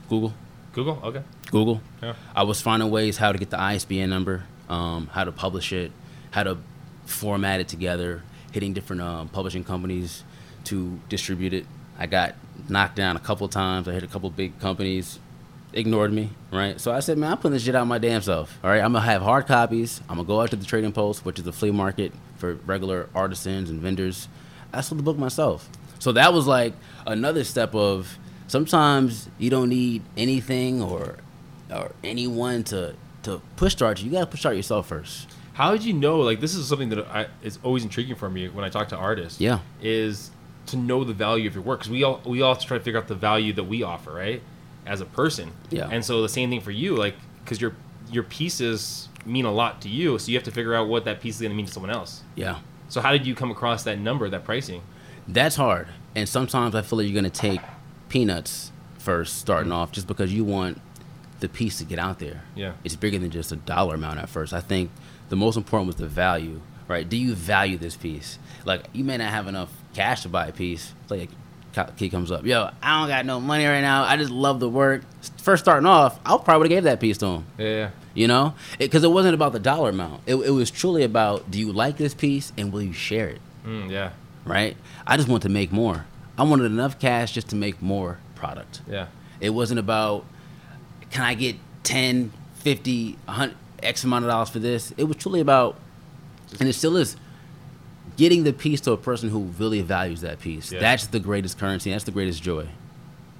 Google, 0.10 0.34
Google. 0.77 1.00
Okay. 1.03 1.24
Google. 1.50 1.81
Yeah. 2.03 2.13
I 2.36 2.43
was 2.43 2.62
finding 2.62 2.91
ways 2.91 3.17
how 3.17 3.31
to 3.31 3.39
get 3.39 3.50
the 3.50 3.60
ISBN 3.60 4.12
number, 4.12 4.43
um, 4.69 5.07
how 5.12 5.24
to 5.24 5.31
publish 5.31 5.74
it, 5.74 5.91
how 6.29 6.43
to 6.43 6.60
format 7.07 7.60
it 7.60 7.67
together, 7.67 8.22
hitting 8.51 8.74
different 8.74 9.01
um, 9.01 9.27
publishing 9.27 9.63
companies 9.63 10.24
to 10.65 11.00
distribute 11.10 11.53
it. 11.53 11.65
I 11.98 12.05
got 12.05 12.36
knocked 12.69 12.96
down 12.96 13.15
a 13.15 13.19
couple 13.19 13.48
times. 13.48 13.88
I 13.88 13.93
hit 13.93 14.03
a 14.03 14.07
couple 14.07 14.29
big 14.29 14.60
companies, 14.60 15.17
ignored 15.74 16.13
me, 16.13 16.29
right? 16.51 16.79
So 16.79 16.91
I 16.91 17.00
said, 17.00 17.17
man, 17.17 17.31
I'm 17.31 17.38
putting 17.39 17.53
this 17.53 17.63
shit 17.63 17.74
out 17.74 17.88
my 17.88 17.98
damn 17.98 18.22
self. 18.22 18.60
All 18.63 18.69
right, 18.69 18.84
I'm 18.84 18.93
gonna 18.93 19.03
have 19.03 19.24
hard 19.24 19.48
copies. 19.48 20.01
I'm 20.07 20.17
gonna 20.17 20.27
go 20.27 20.41
out 20.41 20.51
to 20.51 20.57
the 20.57 20.65
trading 20.65 20.91
post, 20.91 21.25
which 21.25 21.39
is 21.39 21.46
the 21.46 21.53
flea 21.53 21.72
market 21.72 22.13
for 22.36 22.53
regular 22.67 23.10
artisans 23.15 23.72
and 23.72 23.81
vendors. 23.81 24.27
I 24.72 24.81
sold 24.81 25.00
the 25.00 25.03
book 25.03 25.17
myself. 25.17 25.67
So 25.98 26.12
that 26.12 26.34
was 26.34 26.46
like 26.46 26.74
another 27.07 27.43
step 27.43 27.74
of 27.74 28.19
sometimes 28.48 29.30
you 29.38 29.50
don't 29.50 29.70
need 29.70 30.01
anything 30.16 30.82
or 30.82 31.18
or 31.72 31.92
anyone 32.04 32.63
to 32.66 32.96
to 33.24 33.42
push 33.56 33.74
start 33.74 34.00
you. 34.00 34.06
You 34.06 34.12
gotta 34.12 34.25
push 34.25 34.42
start 34.42 34.56
yourself 34.56 34.88
first. 34.88 35.30
How 35.54 35.72
did 35.72 35.84
you 35.84 35.94
know? 35.94 36.20
Like 36.20 36.39
this 36.39 36.56
is 36.56 36.68
something 36.68 36.89
that 36.89 37.06
I, 37.08 37.27
is 37.44 37.60
always 37.63 37.84
intriguing 37.84 38.16
for 38.16 38.30
me 38.30 38.48
when 38.48 38.63
I 38.63 38.70
talk 38.70 38.89
to 38.89 38.96
artists. 38.96 39.39
Yeah. 39.39 39.60
Is 39.82 40.32
to 40.68 40.77
know 40.77 41.04
the 41.04 41.13
value 41.13 41.48
of 41.48 41.56
your 41.56 41.63
work 41.63 41.80
because 41.80 41.92
we 41.92 42.04
all 42.04 42.22
we 42.25 42.42
all 42.42 42.54
have 42.54 42.62
to 42.62 42.68
try 42.68 42.77
to 42.77 42.84
figure 42.84 43.00
out 43.00 43.08
the 43.08 43.16
value 43.16 43.54
that 43.54 43.63
we 43.63 43.84
offer, 43.84 44.13
right? 44.13 44.42
As 44.86 45.01
a 45.01 45.06
person. 45.06 45.51
Yeah. 45.70 45.89
And 45.92 46.04
so 46.04 46.22
the 46.22 46.30
same 46.30 46.50
thing 46.50 46.62
for 46.62 46.72
you, 46.72 46.96
like 46.96 47.16
because 47.44 47.60
your 47.60 47.74
your 48.12 48.24
pieces 48.24 49.10
mean 49.25 49.46
a 49.46 49.51
lot 49.51 49.82
to 49.82 49.89
you, 49.89 50.18
so 50.18 50.32
you 50.32 50.38
have 50.38 50.46
to 50.46 50.51
figure 50.51 50.74
out 50.74 50.88
what 50.88 51.06
that 51.06 51.20
piece 51.20 51.36
is 51.36 51.42
going 51.42 51.51
to 51.51 51.56
mean 51.56 51.66
to 51.66 51.72
someone 51.72 51.92
else. 51.92 52.22
Yeah. 52.36 52.60
So 52.88 53.01
how 53.01 53.12
did 53.12 53.25
you 53.27 53.36
come 53.36 53.51
across 53.51 53.84
that 53.84 54.00
number, 54.00 54.30
that 54.30 54.46
pricing? 54.46 54.82
That's 55.27 55.58
hard. 55.58 55.88
And 56.16 56.27
sometimes 56.30 56.74
I 56.74 56.82
feel 56.82 56.98
like 56.98 57.08
you're 57.08 57.16
gonna 57.16 57.30
take 57.30 57.60
peanuts 58.09 58.71
first, 58.97 59.37
starting 59.37 59.71
off, 59.71 59.91
just 59.91 60.07
because 60.07 60.33
you 60.33 60.43
want 60.43 60.81
the 61.39 61.49
piece 61.49 61.77
to 61.77 61.85
get 61.85 61.99
out 61.99 62.19
there. 62.19 62.43
Yeah. 62.55 62.73
It's 62.83 62.95
bigger 62.95 63.19
than 63.19 63.31
just 63.31 63.51
a 63.51 63.55
dollar 63.55 63.95
amount 63.95 64.19
at 64.19 64.29
first. 64.29 64.53
I 64.53 64.61
think 64.61 64.91
the 65.29 65.35
most 65.35 65.55
important 65.55 65.87
was 65.87 65.95
the 65.97 66.07
value, 66.07 66.61
right? 66.87 67.07
Do 67.07 67.17
you 67.17 67.35
value 67.35 67.77
this 67.77 67.95
piece? 67.95 68.39
Like 68.65 68.85
you 68.93 69.03
may 69.03 69.17
not 69.17 69.29
have 69.29 69.47
enough 69.47 69.69
cash 69.93 70.23
to 70.23 70.29
buy 70.29 70.47
a 70.47 70.51
piece. 70.51 70.93
Like 71.09 71.29
kid 71.95 72.09
comes 72.09 72.31
up, 72.31 72.43
yo, 72.45 72.69
I 72.81 72.99
don't 72.99 73.09
got 73.09 73.25
no 73.25 73.39
money 73.39 73.65
right 73.65 73.81
now. 73.81 74.03
I 74.03 74.17
just 74.17 74.31
love 74.31 74.59
the 74.59 74.69
work. 74.69 75.03
First 75.37 75.63
starting 75.63 75.85
off, 75.85 76.19
I 76.25 76.37
probably 76.37 76.57
would 76.57 76.71
have 76.71 76.77
gave 76.77 76.83
that 76.85 76.99
piece 76.99 77.17
to 77.19 77.25
him. 77.27 77.45
Yeah. 77.57 77.91
You 78.13 78.27
know, 78.27 78.55
because 78.79 79.03
it, 79.03 79.11
wasn't 79.11 79.35
about 79.35 79.53
the 79.53 79.59
dollar 79.59 79.91
amount. 79.91 80.23
It, 80.25 80.35
it 80.35 80.49
was 80.49 80.71
truly 80.71 81.03
about 81.03 81.51
do 81.51 81.59
you 81.59 81.71
like 81.71 81.97
this 81.97 82.15
piece 82.15 82.51
and 82.57 82.73
will 82.73 82.81
you 82.81 82.93
share 82.93 83.29
it? 83.29 83.41
Mm, 83.63 83.91
yeah. 83.91 84.11
right? 84.43 84.75
I 85.05 85.17
just 85.17 85.29
want 85.29 85.43
to 85.43 85.49
make 85.49 85.71
more. 85.71 86.05
I 86.38 86.44
wanted 86.44 86.65
enough 86.65 87.00
cash 87.00 87.34
just 87.34 87.50
to 87.50 87.56
make 87.56 87.82
more 87.82 88.20
product. 88.36 88.82
Yeah. 88.88 89.08
It 89.39 89.51
wasn't 89.51 89.79
about 89.79 90.25
can 91.10 91.24
I 91.24 91.34
get 91.34 91.56
10, 91.84 92.32
50, 92.56 93.17
100 93.25 93.56
X 93.82 94.03
amount 94.03 94.25
of 94.25 94.32
dollars 94.32 94.50
for 94.50 94.60
this. 94.60 94.94
It 94.98 95.06
was 95.06 95.17
truly 95.17 95.39
about 95.39 95.77
and 96.60 96.70
it 96.70 96.74
still 96.74 96.98
is 96.98 97.15
getting 98.17 98.44
the 98.44 98.53
piece 98.53 98.82
to 98.82 98.91
a 98.91 98.98
person 98.98 99.29
who 99.29 99.44
really 99.60 99.82
values 99.82 100.22
that 100.22 100.39
piece. 100.39 100.72
Yeah. 100.72 100.79
That's 100.79 101.08
the 101.08 101.20
greatest 101.20 101.60
currency. 101.60 101.91
That's 101.91 102.03
the 102.03 102.12
greatest 102.12 102.41
joy. 102.41 102.67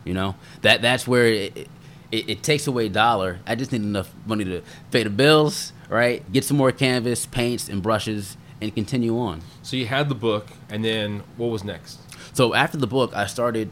You 0.04 0.14
know? 0.14 0.36
That 0.62 0.82
that's 0.82 1.08
where 1.08 1.28
it, 1.28 1.68
it, 2.12 2.30
it 2.30 2.44
takes 2.44 2.68
away 2.68 2.90
dollar. 2.90 3.40
I 3.46 3.56
just 3.56 3.72
need 3.72 3.82
enough 3.82 4.14
money 4.26 4.46
to 4.46 4.62
pay 4.92 5.04
the 5.04 5.10
bills, 5.10 5.74
right? 5.90 6.30
Get 6.32 6.44
some 6.44 6.58
more 6.58 6.72
canvas, 6.72 7.26
paints 7.26 7.70
and 7.70 7.82
brushes 7.82 8.38
and 8.62 8.74
continue 8.74 9.18
on. 9.20 9.42
So 9.64 9.76
you 9.76 9.86
had 9.86 10.10
the 10.10 10.16
book, 10.16 10.48
and 10.70 10.84
then 10.84 11.24
what 11.38 11.48
was 11.48 11.64
next? 11.64 12.00
So 12.34 12.54
after 12.54 12.78
the 12.78 12.88
book, 12.88 13.16
I 13.16 13.28
started. 13.28 13.70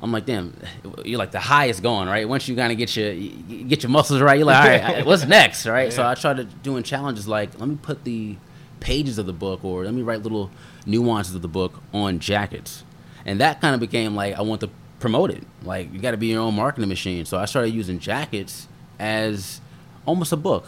I'm 0.00 0.12
like, 0.12 0.26
damn, 0.26 0.56
you're 1.04 1.18
like 1.18 1.32
the 1.32 1.40
high 1.40 1.66
is 1.66 1.80
gone, 1.80 2.06
right? 2.06 2.28
Once 2.28 2.46
you 2.46 2.54
kind 2.54 2.70
of 2.70 2.78
get 2.78 2.96
your 2.96 3.10
you 3.10 3.64
get 3.64 3.82
your 3.82 3.90
muscles 3.90 4.20
right, 4.20 4.38
you're 4.38 4.46
like, 4.46 4.82
all 4.82 4.94
right, 4.94 5.06
what's 5.06 5.26
next, 5.38 5.66
right? 5.66 5.92
So 5.92 6.04
I 6.04 6.14
started 6.14 6.62
doing 6.62 6.84
challenges 6.84 7.26
like, 7.26 7.58
let 7.58 7.68
me 7.68 7.76
put 7.80 8.04
the 8.04 8.36
pages 8.78 9.18
of 9.18 9.26
the 9.26 9.32
book, 9.32 9.64
or 9.64 9.84
let 9.84 9.92
me 9.92 10.02
write 10.02 10.22
little 10.22 10.50
nuances 10.86 11.34
of 11.34 11.42
the 11.42 11.48
book 11.48 11.82
on 11.92 12.20
jackets, 12.20 12.84
and 13.26 13.40
that 13.40 13.60
kind 13.60 13.74
of 13.74 13.80
became 13.80 14.14
like 14.14 14.34
I 14.36 14.42
want 14.42 14.60
to 14.60 14.70
promote 15.00 15.30
it. 15.30 15.42
Like 15.62 15.92
you 15.92 15.98
got 15.98 16.12
to 16.12 16.16
be 16.16 16.28
your 16.28 16.42
own 16.42 16.54
marketing 16.54 16.88
machine. 16.88 17.24
So 17.24 17.36
I 17.36 17.46
started 17.46 17.70
using 17.70 17.98
jackets 17.98 18.68
as 19.00 19.60
almost 20.06 20.32
a 20.32 20.36
book. 20.36 20.66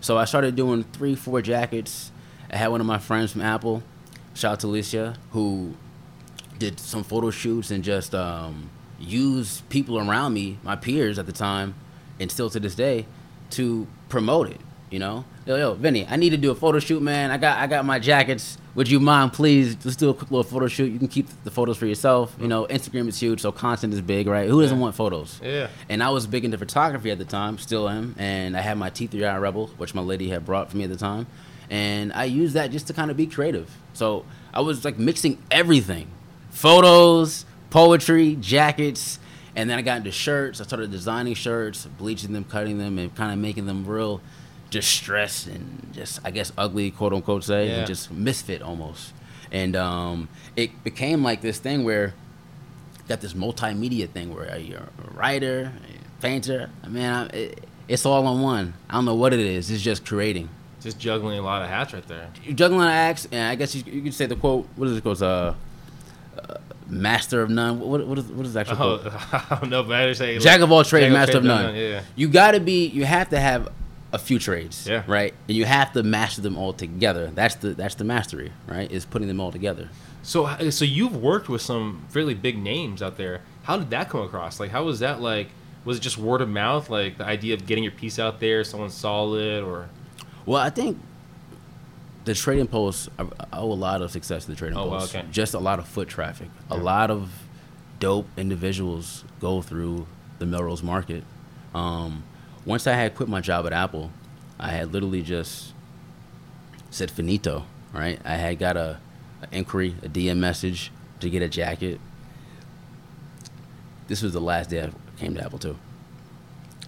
So 0.00 0.18
I 0.18 0.24
started 0.24 0.56
doing 0.56 0.84
three, 0.92 1.14
four 1.14 1.40
jackets. 1.42 2.10
I 2.52 2.56
had 2.56 2.68
one 2.68 2.80
of 2.80 2.86
my 2.86 2.98
friends 2.98 3.32
from 3.32 3.40
Apple, 3.42 3.82
shout 4.34 4.52
out 4.54 4.60
to 4.60 4.66
Alicia, 4.68 5.16
who 5.32 5.74
did 6.58 6.78
some 6.80 7.04
photo 7.04 7.30
shoots 7.30 7.70
and 7.70 7.82
just 7.84 8.14
um, 8.14 8.70
used 8.98 9.68
people 9.68 9.98
around 9.98 10.32
me, 10.34 10.58
my 10.62 10.76
peers 10.76 11.18
at 11.18 11.26
the 11.26 11.32
time, 11.32 11.74
and 12.20 12.30
still 12.30 12.48
to 12.50 12.60
this 12.60 12.74
day, 12.74 13.06
to 13.50 13.86
promote 14.08 14.48
it. 14.50 14.60
You 14.88 15.00
know, 15.00 15.24
yo, 15.46 15.56
yo, 15.56 15.74
Vinny, 15.74 16.06
I 16.08 16.14
need 16.14 16.30
to 16.30 16.36
do 16.36 16.52
a 16.52 16.54
photo 16.54 16.78
shoot, 16.78 17.02
man. 17.02 17.32
I 17.32 17.38
got, 17.38 17.58
I 17.58 17.66
got 17.66 17.84
my 17.84 17.98
jackets. 17.98 18.56
Would 18.76 18.88
you 18.88 19.00
mind, 19.00 19.32
please? 19.32 19.76
Let's 19.84 19.96
do 19.96 20.10
a 20.10 20.14
quick 20.14 20.30
little 20.30 20.44
photo 20.44 20.68
shoot. 20.68 20.92
You 20.92 20.98
can 21.00 21.08
keep 21.08 21.26
the 21.42 21.50
photos 21.50 21.76
for 21.76 21.86
yourself. 21.86 22.36
You 22.40 22.46
know, 22.46 22.66
Instagram 22.66 23.08
is 23.08 23.18
huge, 23.18 23.40
so 23.40 23.50
content 23.50 23.92
is 23.94 24.00
big, 24.00 24.28
right? 24.28 24.48
Who 24.48 24.62
doesn't 24.62 24.76
Yeah. 24.76 24.82
want 24.82 24.94
photos? 24.94 25.40
Yeah. 25.42 25.68
And 25.88 26.04
I 26.04 26.10
was 26.10 26.28
big 26.28 26.44
into 26.44 26.56
photography 26.56 27.10
at 27.10 27.18
the 27.18 27.24
time, 27.24 27.58
still 27.58 27.88
am. 27.88 28.14
And 28.16 28.56
I 28.56 28.60
had 28.60 28.78
my 28.78 28.88
T3i 28.90 29.40
Rebel, 29.40 29.70
which 29.76 29.92
my 29.92 30.02
lady 30.02 30.28
had 30.28 30.46
brought 30.46 30.70
for 30.70 30.76
me 30.76 30.84
at 30.84 30.90
the 30.90 30.96
time. 30.96 31.26
And 31.70 32.12
I 32.12 32.24
use 32.24 32.52
that 32.54 32.70
just 32.70 32.86
to 32.88 32.92
kind 32.92 33.10
of 33.10 33.16
be 33.16 33.26
creative. 33.26 33.70
So 33.92 34.24
I 34.54 34.60
was 34.60 34.84
like 34.84 34.98
mixing 34.98 35.42
everything 35.50 36.08
photos, 36.50 37.44
poetry, 37.70 38.36
jackets. 38.40 39.18
And 39.54 39.70
then 39.70 39.78
I 39.78 39.82
got 39.82 39.98
into 39.98 40.10
shirts. 40.12 40.60
I 40.60 40.64
started 40.64 40.90
designing 40.90 41.34
shirts, 41.34 41.86
bleaching 41.86 42.32
them, 42.32 42.44
cutting 42.44 42.78
them, 42.78 42.98
and 42.98 43.14
kind 43.14 43.32
of 43.32 43.38
making 43.38 43.66
them 43.66 43.86
real 43.86 44.20
distressed 44.70 45.46
and 45.46 45.88
just, 45.92 46.20
I 46.24 46.30
guess, 46.30 46.52
ugly, 46.58 46.90
quote 46.90 47.12
unquote, 47.12 47.44
say, 47.44 47.68
Yeah. 47.68 47.74
and 47.78 47.86
just 47.86 48.10
misfit 48.12 48.60
almost. 48.62 49.12
And 49.52 49.74
um, 49.76 50.28
it 50.56 50.82
became 50.84 51.22
like 51.22 51.40
this 51.40 51.58
thing 51.58 51.84
where 51.84 52.14
got 53.08 53.20
this 53.20 53.32
multimedia 53.34 54.08
thing 54.08 54.34
where 54.34 54.58
you're 54.58 54.78
a 54.80 55.10
writer, 55.14 55.72
a 56.18 56.20
painter. 56.22 56.68
I 56.82 56.88
mean, 56.88 57.30
it, 57.32 57.64
it's 57.88 58.04
all 58.04 58.28
in 58.34 58.42
one. 58.42 58.74
I 58.90 58.94
don't 58.94 59.04
know 59.04 59.14
what 59.14 59.32
it 59.32 59.40
is. 59.40 59.70
It's 59.70 59.82
just 59.82 60.04
creating. 60.04 60.48
Just 60.80 60.98
juggling 60.98 61.38
a 61.38 61.42
lot 61.42 61.62
of 61.62 61.68
hats 61.68 61.92
right 61.94 62.06
there. 62.06 62.28
You're 62.44 62.54
juggling 62.54 62.86
acts, 62.88 63.26
and 63.32 63.48
I 63.48 63.54
guess 63.54 63.74
you, 63.74 63.82
you 63.90 64.02
could 64.02 64.14
say 64.14 64.26
the 64.26 64.36
quote. 64.36 64.68
What 64.76 64.88
is 64.88 64.96
it 64.96 65.02
called? 65.02 65.22
Uh, 65.22 65.54
uh, 66.38 66.54
master 66.88 67.42
of 67.42 67.50
none. 67.50 67.80
What, 67.80 68.06
what 68.06 68.18
is 68.18 68.24
what 68.26 68.46
is 68.46 68.52
the 68.54 68.60
actual 68.60 68.82
Oh, 68.82 68.98
quote? 68.98 69.12
I 69.52 69.58
don't 69.60 69.70
know, 69.70 69.82
but 69.82 69.92
I 69.96 70.12
say 70.12 70.38
Jack 70.38 70.60
of 70.60 70.70
all 70.70 70.84
trades, 70.84 71.12
master 71.12 71.38
of 71.38 71.44
trades, 71.44 71.62
none. 71.62 71.74
Yeah. 71.74 72.02
You 72.14 72.28
got 72.28 72.52
to 72.52 72.60
be. 72.60 72.86
You 72.86 73.04
have 73.04 73.30
to 73.30 73.40
have 73.40 73.72
a 74.12 74.18
few 74.18 74.38
trades. 74.38 74.86
Yeah. 74.86 75.02
Right. 75.06 75.34
And 75.48 75.56
you 75.56 75.64
have 75.64 75.92
to 75.94 76.02
master 76.02 76.40
them 76.42 76.56
all 76.56 76.72
together. 76.72 77.30
That's 77.34 77.54
the 77.56 77.70
that's 77.70 77.94
the 77.96 78.04
mastery. 78.04 78.52
Right. 78.68 78.90
Is 78.90 79.04
putting 79.04 79.28
them 79.28 79.40
all 79.40 79.50
together. 79.52 79.88
So, 80.22 80.70
so 80.70 80.84
you've 80.84 81.16
worked 81.16 81.48
with 81.48 81.62
some 81.62 82.04
fairly 82.08 82.34
big 82.34 82.58
names 82.58 83.00
out 83.00 83.16
there. 83.16 83.42
How 83.62 83.76
did 83.78 83.90
that 83.90 84.10
come 84.10 84.22
across? 84.22 84.58
Like, 84.58 84.70
how 84.70 84.84
was 84.84 84.98
that 85.00 85.20
like? 85.20 85.48
Was 85.84 85.98
it 85.98 86.00
just 86.00 86.18
word 86.18 86.40
of 86.40 86.48
mouth? 86.48 86.90
Like 86.90 87.16
the 87.18 87.24
idea 87.24 87.54
of 87.54 87.64
getting 87.64 87.84
your 87.84 87.92
piece 87.92 88.18
out 88.18 88.40
there, 88.40 88.64
someone 88.64 88.90
saw 88.90 89.32
it, 89.36 89.62
or 89.62 89.88
Well, 90.46 90.62
I 90.62 90.70
think 90.70 90.98
the 92.24 92.34
trading 92.34 92.66
post 92.68 93.08
I 93.18 93.26
owe 93.52 93.72
a 93.72 93.74
lot 93.74 94.00
of 94.02 94.10
success 94.10 94.44
to 94.44 94.50
the 94.52 94.56
trading 94.56 94.78
Oh, 94.78 94.86
wow, 94.86 94.98
post. 95.00 95.14
okay. 95.14 95.26
Just 95.30 95.54
a 95.54 95.58
lot 95.58 95.78
of 95.78 95.86
foot 95.86 96.08
traffic. 96.08 96.48
A 96.70 96.76
lot 96.76 97.10
of 97.10 97.30
dope 98.00 98.26
individuals 98.36 99.24
go 99.40 99.60
through 99.62 100.06
the 100.38 100.46
Melrose 100.46 100.82
Market. 100.82 101.24
Um, 101.74 102.24
once 102.64 102.86
I 102.86 102.92
had 102.94 103.14
quit 103.14 103.28
my 103.28 103.40
job 103.40 103.66
at 103.66 103.72
Apple, 103.72 104.10
I 104.58 104.70
had 104.70 104.92
literally 104.92 105.22
just 105.22 105.72
said 106.90 107.10
finito. 107.10 107.66
Right? 107.92 108.20
I 108.24 108.34
had 108.36 108.58
got 108.58 108.76
a, 108.76 108.98
a 109.42 109.48
inquiry, 109.56 109.94
a 110.02 110.08
DM 110.08 110.36
message 110.38 110.90
to 111.20 111.30
get 111.30 111.42
a 111.42 111.48
jacket. 111.48 111.98
This 114.08 114.22
was 114.22 114.32
the 114.32 114.40
last 114.40 114.70
day 114.70 114.82
I 114.84 114.90
came 115.18 115.34
to 115.34 115.44
Apple 115.44 115.58
too. 115.58 115.76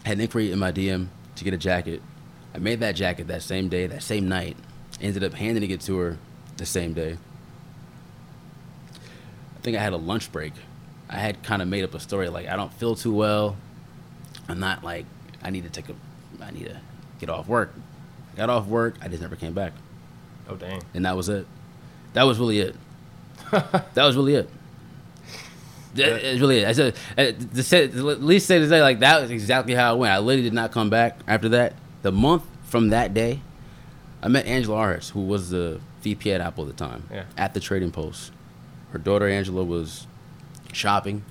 I 0.04 0.08
had 0.08 0.18
an 0.18 0.22
inquiry 0.22 0.52
in 0.52 0.58
my 0.58 0.70
DM 0.72 1.08
to 1.36 1.44
get 1.44 1.54
a 1.54 1.58
jacket. 1.58 2.02
I 2.54 2.58
made 2.58 2.80
that 2.80 2.92
jacket 2.92 3.28
that 3.28 3.42
same 3.42 3.68
day, 3.68 3.86
that 3.86 4.02
same 4.02 4.28
night. 4.28 4.56
Ended 5.00 5.22
up 5.22 5.34
handing 5.34 5.70
it 5.70 5.80
to 5.82 5.96
her 5.98 6.18
the 6.56 6.66
same 6.66 6.92
day. 6.92 7.16
I 8.94 9.60
think 9.60 9.76
I 9.76 9.80
had 9.80 9.92
a 9.92 9.96
lunch 9.98 10.32
break. 10.32 10.52
I 11.08 11.16
had 11.16 11.42
kind 11.42 11.62
of 11.62 11.68
made 11.68 11.84
up 11.84 11.94
a 11.94 12.00
story 12.00 12.28
like 12.28 12.48
I 12.48 12.56
don't 12.56 12.72
feel 12.72 12.94
too 12.94 13.12
well. 13.14 13.56
I'm 14.48 14.60
not 14.60 14.82
like 14.82 15.06
I 15.42 15.50
need 15.50 15.64
to 15.64 15.70
take 15.70 15.88
a 15.88 15.94
I 16.42 16.50
need 16.50 16.66
to 16.66 16.80
get 17.20 17.28
off 17.30 17.48
work. 17.48 17.72
I 18.34 18.36
Got 18.36 18.50
off 18.50 18.66
work, 18.66 18.96
I 19.00 19.08
just 19.08 19.22
never 19.22 19.36
came 19.36 19.52
back. 19.52 19.72
oh 20.48 20.56
dang, 20.56 20.82
And 20.94 21.04
that 21.04 21.16
was 21.16 21.28
it. 21.28 21.46
That 22.12 22.24
was 22.24 22.38
really 22.38 22.60
it. 22.60 22.76
that 23.50 23.96
was 23.96 24.16
really 24.16 24.34
it. 24.34 24.50
That 25.94 26.24
is 26.24 26.40
really 26.40 26.58
it. 26.58 26.68
I 26.68 26.72
said, 26.72 26.94
uh, 27.16 27.22
at 27.22 28.22
least 28.22 28.46
say 28.46 28.58
to 28.58 28.68
say, 28.68 28.80
like 28.82 29.00
that 29.00 29.22
was 29.22 29.30
exactly 29.30 29.74
how 29.74 29.94
it 29.94 29.98
went. 29.98 30.12
I 30.12 30.18
literally 30.18 30.42
did 30.42 30.52
not 30.52 30.72
come 30.72 30.90
back 30.90 31.18
after 31.26 31.48
that. 31.50 31.74
The 32.02 32.12
month 32.12 32.44
from 32.64 32.88
that 32.90 33.12
day, 33.14 33.40
I 34.22 34.28
met 34.28 34.46
Angela 34.46 34.76
Ahrendts, 34.76 35.10
who 35.10 35.20
was 35.22 35.50
the 35.50 35.80
VP 36.02 36.32
at 36.32 36.40
Apple 36.40 36.64
at 36.68 36.76
the 36.76 36.84
time, 36.84 37.04
Yeah. 37.12 37.24
at 37.36 37.54
the 37.54 37.60
Trading 37.60 37.90
Post. 37.90 38.32
Her 38.92 38.98
daughter 38.98 39.28
Angela 39.28 39.64
was 39.64 40.06
shopping 40.72 41.22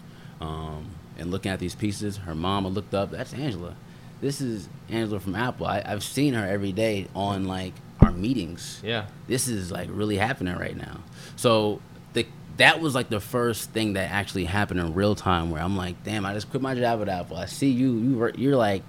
um, 0.41 0.88
and 1.17 1.32
looking 1.32 1.51
at 1.51 1.60
these 1.60 1.75
pieces. 1.75 2.17
Her 2.17 2.36
mama 2.36 2.67
looked 2.69 2.93
up. 2.93 3.12
That's 3.12 3.34
Angela. 3.34 3.75
This 4.21 4.41
is 4.41 4.67
Angela 4.89 5.19
from 5.19 5.36
Apple. 5.36 5.65
I, 5.67 5.82
I've 5.86 6.03
seen 6.03 6.34
her 6.34 6.45
every 6.45 6.71
day 6.71 7.08
on 7.15 7.45
like 7.45 7.73
our 7.99 8.12
meetings 8.12 8.80
yeah, 8.84 9.08
this 9.27 9.47
is 9.47 9.71
like 9.71 9.89
really 9.91 10.17
happening 10.17 10.56
right 10.56 10.77
now. 10.77 10.99
So 11.36 11.82
the 12.13 12.27
that 12.58 12.80
was 12.80 12.93
like 12.93 13.10
the 13.10 13.19
first 13.19 13.71
thing 13.71 13.93
that 13.93 14.12
actually 14.12 14.45
happened 14.45 14.80
in 14.80 14.93
real 14.93 15.15
time 15.15 15.49
where 15.51 15.62
I'm 15.62 15.75
like, 15.75 16.03
damn, 16.03 16.25
I 16.25 16.34
just 16.34 16.49
quit 16.51 16.62
my 16.62 16.75
job 16.75 17.01
at 17.01 17.10
Apple. 17.10 17.38
I 17.38 17.45
see 17.45 17.69
you, 17.69 17.93
you 17.97 18.17
were, 18.17 18.32
you're 18.36 18.56
like 18.56 18.84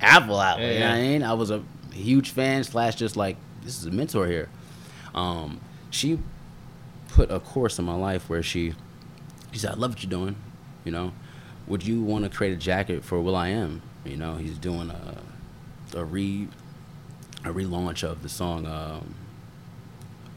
Apple 0.00 0.40
Apple. 0.40 0.62
Yeah, 0.62 0.72
you 0.72 0.78
know 0.78 0.86
what 0.86 0.94
I 0.94 1.00
mean? 1.00 1.22
I 1.22 1.32
was 1.34 1.50
a 1.50 1.62
huge 1.92 2.30
fan 2.30 2.64
slash 2.64 2.94
just 2.94 3.16
like 3.16 3.36
this 3.62 3.78
is 3.78 3.86
a 3.86 3.90
mentor 3.90 4.26
here. 4.26 4.48
Um, 5.14 5.60
she 5.90 6.18
put 7.08 7.30
a 7.30 7.40
course 7.40 7.78
in 7.78 7.84
my 7.84 7.94
life 7.94 8.28
where 8.28 8.42
she 8.42 8.74
she 9.52 9.58
said, 9.58 9.72
I 9.72 9.74
love 9.74 9.92
what 9.92 10.02
you're 10.02 10.10
doing. 10.10 10.36
You 10.84 10.92
know, 10.92 11.12
would 11.66 11.86
you 11.86 12.02
want 12.02 12.24
to 12.24 12.30
create 12.30 12.52
a 12.52 12.56
jacket 12.56 13.04
for 13.04 13.20
Will 13.20 13.36
I 13.36 13.48
Am? 13.48 13.82
You 14.04 14.16
know, 14.16 14.36
he's 14.36 14.58
doing 14.58 14.90
a 14.90 15.22
a 15.94 16.04
re 16.04 16.48
a 17.44 17.50
relaunch 17.50 18.02
of 18.02 18.22
the 18.22 18.28
song 18.28 18.66
um, 18.66 19.14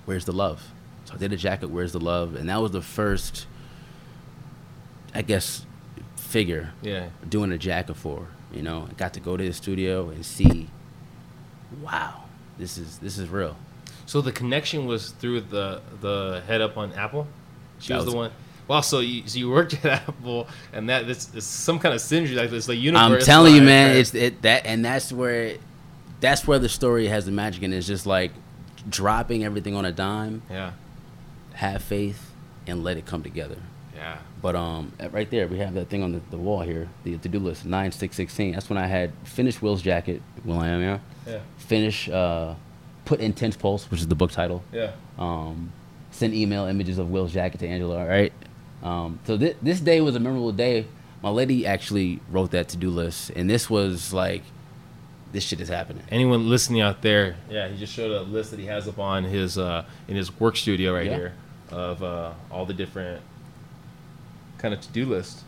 "Where's 0.06 0.26
the 0.26 0.32
Love." 0.32 0.71
So 1.06 1.15
I 1.15 1.17
did 1.17 1.34
a 1.34 1.38
jacket 1.38 1.69
"Where's 1.69 1.91
the 1.91 2.00
Love," 2.00 2.36
and 2.36 2.50
that 2.50 2.62
was 2.62 2.71
the 2.71 2.82
first, 2.82 3.47
I 5.13 5.21
guess, 5.21 5.65
figure 6.15 6.71
yeah. 6.82 7.10
doing 7.28 7.52
a 7.52 7.58
jacket 7.58 7.95
for. 7.95 8.28
You 8.53 8.61
know, 8.61 8.87
I 8.89 8.93
got 8.93 9.13
to 9.13 9.19
go 9.19 9.37
to 9.37 9.43
the 9.43 9.53
studio 9.53 10.09
and 10.09 10.25
see, 10.25 10.67
wow, 11.81 12.23
this 12.57 12.77
is 12.77 12.97
this 12.99 13.17
is 13.17 13.29
real. 13.29 13.55
So 14.05 14.21
the 14.21 14.31
connection 14.31 14.85
was 14.85 15.11
through 15.11 15.41
the 15.41 15.81
the 16.01 16.43
head 16.47 16.61
up 16.61 16.77
on 16.77 16.91
Apple. 16.93 17.27
She 17.79 17.93
was, 17.93 18.05
was- 18.05 18.13
the 18.13 18.17
one. 18.17 18.31
Wow, 18.67 18.79
so 18.81 18.99
you, 18.99 19.27
so 19.27 19.37
you 19.37 19.49
worked 19.49 19.73
at 19.85 20.07
Apple, 20.07 20.47
and 20.71 20.87
that 20.89 21.05
this 21.05 21.33
is 21.35 21.43
some 21.45 21.77
kind 21.79 21.93
of 21.93 21.99
synergy 21.99 22.35
like 22.35 22.49
this, 22.51 22.69
like 22.69 22.77
I'm 22.77 22.83
universe. 22.83 23.25
telling 23.25 23.55
you, 23.55 23.61
man, 23.61 23.97
it's 23.97 24.13
it 24.13 24.41
that, 24.43 24.65
and 24.65 24.85
that's 24.85 25.11
where, 25.11 25.57
that's 26.21 26.47
where 26.47 26.57
the 26.59 26.69
story 26.69 27.07
has 27.07 27.25
the 27.25 27.31
magic, 27.31 27.63
and 27.63 27.73
it's 27.73 27.87
just 27.87 28.05
like 28.05 28.31
dropping 28.89 29.43
everything 29.43 29.75
on 29.75 29.83
a 29.83 29.91
dime. 29.91 30.41
yeah, 30.49 30.71
Have 31.53 31.81
faith 31.83 32.31
and 32.65 32.81
let 32.83 32.95
it 32.95 33.05
come 33.05 33.23
together. 33.23 33.57
Yeah. 34.01 34.17
But 34.41 34.55
um, 34.55 34.91
right 35.11 35.29
there, 35.29 35.47
we 35.47 35.59
have 35.59 35.73
that 35.75 35.89
thing 35.89 36.01
on 36.03 36.11
the, 36.13 36.21
the 36.31 36.37
wall 36.37 36.61
here, 36.61 36.89
the 37.03 37.17
to-do 37.17 37.39
list, 37.39 37.65
nine 37.65 37.91
six 37.91 38.15
sixteen. 38.15 38.53
That's 38.53 38.69
when 38.69 38.77
I 38.77 38.87
had 38.87 39.11
finished 39.23 39.61
Will's 39.61 39.81
jacket, 39.81 40.21
Will 40.43 40.59
I 40.59 40.67
Am, 40.69 40.81
yeah. 40.81 40.99
Yeah. 41.27 41.39
Finish, 41.57 42.09
uh, 42.09 42.55
put 43.05 43.19
Intense 43.19 43.55
Pulse, 43.55 43.89
which 43.91 43.99
is 44.01 44.07
the 44.07 44.15
book 44.15 44.31
title. 44.31 44.63
Yeah. 44.73 44.91
Um, 45.19 45.71
send 46.09 46.33
email 46.33 46.65
images 46.65 46.97
of 46.97 47.09
Will's 47.11 47.31
jacket 47.33 47.59
to 47.59 47.67
Angela. 47.67 47.99
All 47.99 48.07
right. 48.07 48.33
Um, 48.83 49.19
so 49.25 49.37
thi- 49.37 49.55
this 49.61 49.79
day 49.79 50.01
was 50.01 50.15
a 50.15 50.19
memorable 50.19 50.51
day. 50.51 50.87
My 51.21 51.29
lady 51.29 51.67
actually 51.67 52.19
wrote 52.31 52.49
that 52.51 52.69
to-do 52.69 52.89
list, 52.89 53.29
and 53.35 53.47
this 53.47 53.69
was 53.69 54.11
like, 54.11 54.41
this 55.31 55.43
shit 55.43 55.61
is 55.61 55.69
happening. 55.69 56.03
Anyone 56.09 56.49
listening 56.49 56.81
out 56.81 57.03
there, 57.03 57.35
yeah, 57.49 57.67
he 57.69 57.77
just 57.77 57.93
showed 57.93 58.11
a 58.11 58.23
list 58.23 58.49
that 58.51 58.59
he 58.59 58.65
has 58.65 58.87
up 58.87 58.97
on 58.97 59.23
his 59.23 59.57
uh, 59.59 59.85
in 60.07 60.15
his 60.15 60.37
work 60.39 60.57
studio 60.57 60.93
right 60.95 61.05
Yeah. 61.05 61.15
here 61.15 61.33
of 61.69 62.01
uh, 62.03 62.33
all 62.49 62.65
the 62.65 62.73
different 62.73 63.21
kind 64.62 64.74
of 64.74 64.82
to 64.82 64.89
do 64.89 65.06
list. 65.06 65.41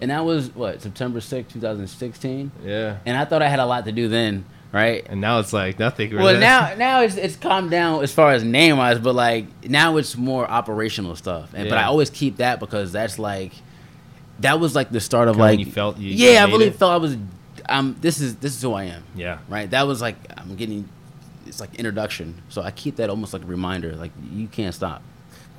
And 0.00 0.10
that 0.10 0.24
was 0.24 0.54
what 0.54 0.82
September 0.82 1.20
sixth, 1.20 1.52
2016. 1.54 2.50
Yeah. 2.64 2.98
And 3.06 3.16
I 3.16 3.24
thought 3.24 3.42
I 3.42 3.48
had 3.48 3.60
a 3.60 3.66
lot 3.66 3.84
to 3.86 3.92
do 3.92 4.08
then, 4.08 4.44
right? 4.72 5.06
And 5.08 5.20
now 5.20 5.38
it's 5.38 5.52
like 5.52 5.78
nothing. 5.78 6.14
Well, 6.14 6.38
now 6.38 6.74
now 6.78 7.02
it's 7.02 7.16
it's 7.16 7.36
calmed 7.36 7.70
down 7.70 8.02
as 8.02 8.12
far 8.12 8.32
as 8.32 8.42
name 8.44 8.76
wise, 8.76 8.98
but 8.98 9.14
like 9.14 9.46
now 9.68 9.96
it's 9.96 10.16
more 10.16 10.48
operational 10.50 11.16
stuff. 11.16 11.54
And 11.54 11.68
but 11.68 11.78
I 11.78 11.84
always 11.84 12.10
keep 12.10 12.38
that 12.38 12.60
because 12.60 12.92
that's 12.92 13.18
like 13.18 13.52
that 14.40 14.58
was 14.60 14.74
like 14.74 14.90
the 14.90 15.00
start 15.00 15.28
of 15.28 15.36
like 15.36 15.60
you 15.60 15.66
felt 15.66 15.96
you- 15.98 16.10
yeah, 16.10 16.44
I 16.44 16.46
really 16.50 16.66
it. 16.66 16.74
felt 16.76 16.92
I 16.92 16.96
was 16.96 17.16
um 17.68 17.96
this 18.00 18.20
is 18.20 18.36
this 18.36 18.54
is 18.56 18.60
who 18.62 18.72
I 18.74 18.84
am. 18.84 19.04
Yeah. 19.14 19.38
Right. 19.48 19.70
That 19.70 19.86
was 19.86 20.00
like 20.02 20.16
I'm 20.36 20.56
getting 20.56 20.88
it's 21.46 21.60
like 21.60 21.74
introduction. 21.76 22.42
So 22.48 22.62
I 22.62 22.72
keep 22.72 22.96
that 22.96 23.10
almost 23.10 23.32
like 23.32 23.42
a 23.42 23.46
reminder. 23.46 23.94
Like 23.94 24.10
you 24.32 24.48
can't 24.48 24.74
stop. 24.74 25.02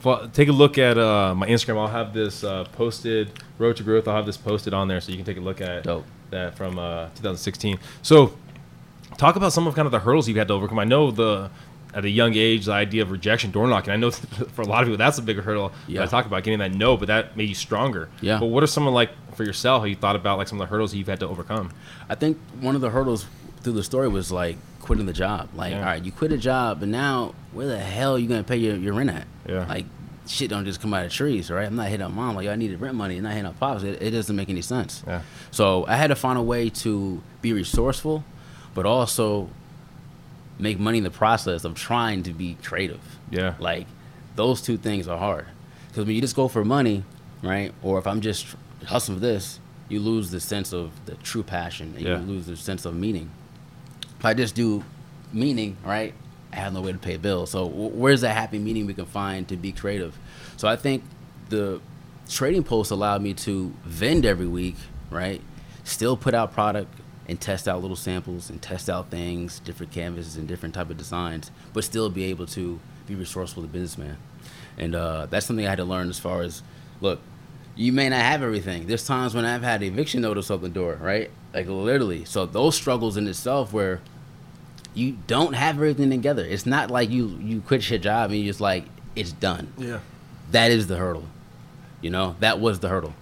Well, 0.06 0.30
take 0.30 0.50
a 0.50 0.52
look 0.52 0.78
at 0.78 0.98
uh, 0.98 1.34
my 1.36 1.48
Instagram. 1.48 1.80
I'll 1.80 1.88
have 1.88 2.14
this 2.14 2.44
uh, 2.44 2.66
posted. 2.74 3.32
Road 3.58 3.76
to 3.78 3.84
Growth. 3.84 4.08
I'll 4.08 4.16
have 4.16 4.26
this 4.26 4.38
posted 4.38 4.74
on 4.74 4.88
there, 4.88 5.02
so 5.02 5.12
you 5.12 5.18
can 5.18 5.26
take 5.26 5.38
a 5.38 5.42
look 5.42 5.62
at 5.62 5.84
Dope. 5.84 6.06
that 6.30 6.56
from 6.56 6.78
uh, 6.78 7.06
2016. 7.16 7.80
So, 8.04 8.36
talk 9.18 9.36
about 9.36 9.52
some 9.52 9.66
of 9.66 9.74
kind 9.76 9.86
of 9.88 9.92
the 9.92 10.00
hurdles 10.00 10.28
you've 10.28 10.38
had 10.38 10.48
to 10.50 10.54
overcome. 10.54 10.78
I 10.78 10.84
know 10.84 11.10
the 11.12 11.50
at 11.96 12.04
a 12.04 12.10
young 12.10 12.36
age 12.36 12.66
the 12.66 12.74
idea 12.74 13.02
of 13.02 13.10
rejection, 13.10 13.50
door 13.52 13.68
knocking. 13.68 13.94
I 13.94 13.96
know 13.96 14.12
for 14.12 14.62
a 14.62 14.66
lot 14.66 14.84
of 14.84 14.88
people 14.88 14.98
that's 14.98 15.18
a 15.18 15.22
bigger 15.22 15.42
hurdle. 15.42 15.72
Yeah. 15.88 16.04
I 16.04 16.06
talk 16.06 16.26
about 16.26 16.44
getting 16.44 16.60
that 16.60 16.74
no, 16.74 16.98
but 16.98 17.08
that 17.08 17.36
made 17.38 17.50
you 17.50 17.56
stronger. 17.56 18.10
Yeah. 18.22 18.40
But 18.40 18.48
what 18.48 18.64
are 18.64 18.68
some 18.68 18.86
of 18.86 18.94
like 18.94 19.10
for 19.36 19.44
yourself? 19.44 19.82
How 19.82 19.86
you 19.86 19.96
thought 19.96 20.16
about 20.18 20.38
like 20.38 20.48
some 20.50 20.60
of 20.62 20.68
the 20.68 20.70
hurdles 20.72 20.94
you've 20.94 21.08
had 21.08 21.22
to 21.22 21.28
overcome? 21.28 21.72
I 22.10 22.16
think 22.16 22.38
one 22.60 22.76
of 22.76 22.82
the 22.82 22.90
hurdles 22.90 23.26
through 23.62 23.74
the 23.74 23.84
story 23.84 24.10
was 24.10 24.32
like 24.32 24.58
quitting 24.82 25.06
the 25.06 25.14
job. 25.14 25.50
Like, 25.56 25.72
Yeah. 25.72 25.80
all 25.80 25.86
right, 25.86 26.04
you 26.04 26.12
quit 26.12 26.32
a 26.32 26.38
job, 26.38 26.80
but 26.82 26.90
now 26.90 27.34
where 27.54 27.66
the 27.66 27.80
hell 27.80 28.16
are 28.16 28.20
you 28.20 28.28
gonna 28.28 28.44
pay 28.44 28.58
your, 28.58 28.76
your 28.76 28.94
rent 28.94 29.10
at? 29.10 29.26
Yeah. 29.48 29.66
Like, 29.66 29.86
shit 30.28 30.50
don't 30.50 30.66
just 30.66 30.82
come 30.82 30.94
out 30.94 31.06
of 31.06 31.12
trees, 31.12 31.50
right? 31.52 31.66
I'm 31.68 31.76
not 31.76 31.88
hitting 31.88 32.06
up 32.06 32.12
mom 32.12 32.36
like 32.36 32.48
I 32.48 32.56
needed 32.56 32.80
rent 32.82 32.96
money, 32.96 33.16
and 33.16 33.24
not 33.24 33.32
hitting 33.34 33.46
up 33.46 33.60
pops. 33.60 33.84
It, 33.84 34.02
it 34.02 34.12
doesn't 34.12 34.36
make 34.36 34.50
any 34.50 34.62
sense. 34.62 35.04
Yeah. 35.08 35.22
So 35.52 35.86
I 35.88 35.96
had 35.96 36.08
to 36.08 36.16
find 36.16 36.38
a 36.38 36.42
way 36.42 36.70
to 36.70 37.22
be 37.42 37.54
resourceful, 37.54 38.24
but 38.74 38.86
also 38.86 39.50
make 40.58 40.80
money 40.80 41.00
in 41.00 41.04
the 41.04 41.12
process 41.12 41.64
of 41.66 41.76
trying 41.76 42.24
to 42.24 42.32
be 42.34 42.58
creative. 42.64 43.02
Yeah. 43.30 43.56
Like 43.60 43.88
those 44.36 44.62
two 44.62 44.78
things 44.78 45.08
are 45.08 45.18
hard 45.18 45.46
because 45.90 46.06
when 46.06 46.16
you 46.16 46.22
just 46.22 46.36
go 46.36 46.48
for 46.48 46.64
money, 46.66 47.04
right? 47.44 47.74
Or 47.84 48.00
if 48.00 48.08
I'm 48.08 48.22
just 48.22 48.48
hustling 48.86 49.18
for 49.18 49.22
this, 49.22 49.60
you 49.90 50.00
lose 50.00 50.32
the 50.32 50.40
sense 50.40 50.74
of 50.74 50.92
the 51.06 51.16
true 51.16 51.44
passion 51.44 51.94
and 51.98 52.06
Yeah. 52.06 52.20
you 52.20 52.26
lose 52.26 52.46
the 52.48 52.56
sense 52.58 52.86
of 52.86 52.96
meaning. 52.96 53.30
If 54.18 54.26
I 54.26 54.34
just 54.34 54.56
do 54.56 54.84
meaning, 55.34 55.78
right? 55.86 56.14
I 56.52 56.58
have 56.58 56.74
no 56.74 56.82
way 56.82 56.92
to 56.92 56.98
pay 56.98 57.18
bills. 57.18 57.52
So 57.52 57.66
where's 57.66 58.22
that 58.22 58.36
happy 58.36 58.60
meaning 58.60 58.86
we 58.86 58.94
can 58.94 59.06
find 59.06 59.48
to 59.50 59.58
be 59.58 59.72
creative? 59.72 60.18
So 60.58 60.68
I 60.68 60.76
think 60.76 61.04
the 61.50 61.82
trading 62.30 62.64
post 62.64 62.92
allowed 62.92 63.22
me 63.22 63.34
to 63.34 63.74
vend 63.84 64.26
every 64.26 64.48
week, 64.48 64.76
right? 65.10 65.42
Still 65.84 66.18
put 66.18 66.34
out 66.34 66.54
product 66.54 66.94
and 67.28 67.40
test 67.40 67.68
out 67.68 67.82
little 67.82 67.96
samples 67.96 68.50
and 68.50 68.62
test 68.62 68.90
out 68.90 69.10
things, 69.10 69.60
different 69.60 69.92
canvases 69.92 70.38
and 70.38 70.48
different 70.48 70.76
type 70.76 70.90
of 70.90 70.98
designs, 70.98 71.52
but 71.74 71.84
still 71.84 72.10
be 72.10 72.26
able 72.26 72.46
to 72.48 72.80
be 73.08 73.16
resourceful 73.16 73.64
a 73.64 73.68
businessman. 73.68 74.18
And 74.78 74.96
uh, 74.96 75.28
that's 75.28 75.46
something 75.46 75.66
I 75.66 75.70
had 75.70 75.78
to 75.78 75.86
learn 75.86 76.10
as 76.10 76.20
far 76.20 76.42
as, 76.42 76.62
look, 77.02 77.20
you 77.76 77.92
may 77.92 78.10
not 78.10 78.22
have 78.22 78.42
everything. 78.42 78.88
There's 78.88 79.06
times 79.06 79.36
when 79.36 79.46
I've 79.46 79.64
had 79.64 79.84
eviction 79.84 80.22
notice 80.22 80.50
open 80.50 80.74
the 80.74 80.80
door, 80.80 80.98
right? 81.02 81.30
Like 81.54 81.68
literally. 81.68 82.26
So 82.26 82.46
those 82.46 82.76
struggles 82.76 83.18
in 83.18 83.28
itself 83.28 83.74
where 83.74 84.02
you 84.96 85.18
don't 85.28 85.54
have 85.54 85.76
everything 85.76 86.10
together. 86.10 86.44
It's 86.44 86.66
not 86.66 86.90
like 86.90 87.10
you 87.10 87.38
you 87.42 87.62
quit 87.62 87.88
your 87.90 88.00
job 88.00 88.32
and 88.32 88.40
you 88.40 88.46
just 88.46 88.62
like 88.62 88.86
it's 89.16 89.32
done. 89.32 89.72
Yeah. 89.78 90.00
That 90.52 90.72
is 90.72 90.88
the 90.88 90.96
hurdle. 90.98 91.26
You 92.02 92.10
know, 92.10 92.36
that 92.40 92.60
was 92.60 92.80
the 92.80 92.90
hurdle. 92.90 93.14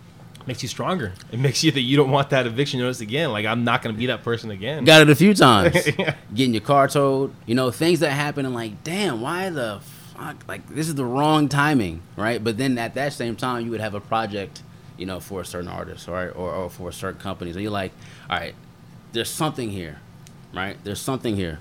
Makes 0.46 0.62
you 0.62 0.70
stronger. 0.70 1.14
It 1.32 1.40
makes 1.40 1.64
you 1.64 1.72
that 1.72 1.82
you 1.82 1.96
don't 1.96 2.12
want 2.12 2.30
that 2.32 2.46
eviction 2.46 2.80
notice 2.80 3.00
again. 3.02 3.32
Like 3.32 3.46
I'm 3.46 3.64
not 3.64 3.82
gonna 3.82 3.98
be 3.98 4.08
that 4.08 4.24
person 4.24 4.52
again. 4.52 4.84
Got 4.86 5.02
it 5.02 5.10
a 5.10 5.16
few 5.16 5.34
times. 5.34 5.76
Yeah. 5.98 6.16
Getting 6.34 6.54
your 6.54 6.62
car 6.62 6.88
towed, 6.88 7.34
you 7.46 7.56
know, 7.56 7.72
things 7.72 8.00
that 8.00 8.12
happen 8.12 8.46
and 8.46 8.54
like, 8.56 8.84
damn, 8.84 9.22
why 9.22 9.50
the 9.50 9.80
fuck? 10.16 10.44
Like, 10.48 10.68
this 10.70 10.88
is 10.88 10.96
the 10.96 11.06
wrong 11.06 11.48
timing, 11.50 12.02
right? 12.18 12.44
But 12.44 12.58
then 12.58 12.78
at 12.78 12.96
that 12.96 13.14
same 13.14 13.36
time, 13.36 13.64
you 13.66 13.72
would 13.72 13.80
have 13.80 13.94
a 13.94 14.02
project, 14.02 14.62
you 14.98 15.06
know, 15.06 15.20
for 15.20 15.42
a 15.42 15.46
certain 15.46 15.70
artist, 15.70 16.08
right? 16.08 16.30
Or, 16.30 16.52
or 16.52 16.70
for 16.70 16.90
a 16.90 16.94
certain 16.94 17.22
companies. 17.22 17.56
And 17.56 17.64
you're 17.64 17.72
like, 17.72 17.92
all 18.30 18.38
right, 18.38 18.56
there's 19.14 19.30
something 19.30 19.70
here, 19.70 20.00
right? 20.54 20.78
There's 20.84 21.02
something 21.02 21.36
here. 21.36 21.60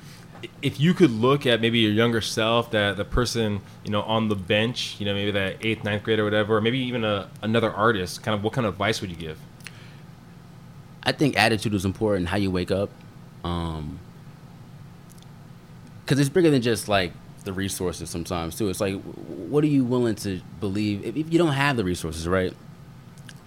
if 0.60 0.80
you 0.80 0.94
could 0.94 1.10
look 1.10 1.46
at 1.46 1.60
maybe 1.60 1.78
your 1.80 1.92
younger 1.92 2.20
self, 2.20 2.70
that 2.72 2.96
the 2.96 3.04
person 3.04 3.60
you 3.84 3.90
know 3.90 4.02
on 4.02 4.28
the 4.28 4.34
bench, 4.36 4.96
you 4.98 5.06
know 5.06 5.14
maybe 5.14 5.30
that 5.32 5.56
eighth, 5.64 5.84
ninth 5.84 6.02
grade 6.02 6.18
or 6.18 6.24
whatever, 6.24 6.56
or 6.56 6.60
maybe 6.60 6.78
even 6.78 7.04
a, 7.04 7.28
another 7.42 7.70
artist, 7.72 8.22
kind 8.22 8.34
of 8.34 8.42
what 8.42 8.52
kind 8.52 8.66
of 8.66 8.74
advice 8.74 9.00
would 9.00 9.10
you 9.10 9.16
give? 9.16 9.38
I 11.02 11.12
think 11.12 11.36
attitude 11.36 11.74
is 11.74 11.84
important. 11.84 12.28
How 12.28 12.36
you 12.36 12.50
wake 12.50 12.70
up, 12.70 12.90
um, 13.44 13.98
because 16.04 16.18
it's 16.18 16.28
bigger 16.28 16.50
than 16.50 16.62
just 16.62 16.88
like 16.88 17.12
the 17.44 17.52
resources. 17.52 18.10
Sometimes 18.10 18.56
too, 18.56 18.68
it's 18.68 18.80
like, 18.80 18.94
what 19.02 19.64
are 19.64 19.68
you 19.68 19.84
willing 19.84 20.14
to 20.16 20.40
believe? 20.60 21.04
If, 21.04 21.16
if 21.16 21.32
you 21.32 21.38
don't 21.38 21.52
have 21.52 21.76
the 21.76 21.84
resources, 21.84 22.26
right? 22.28 22.52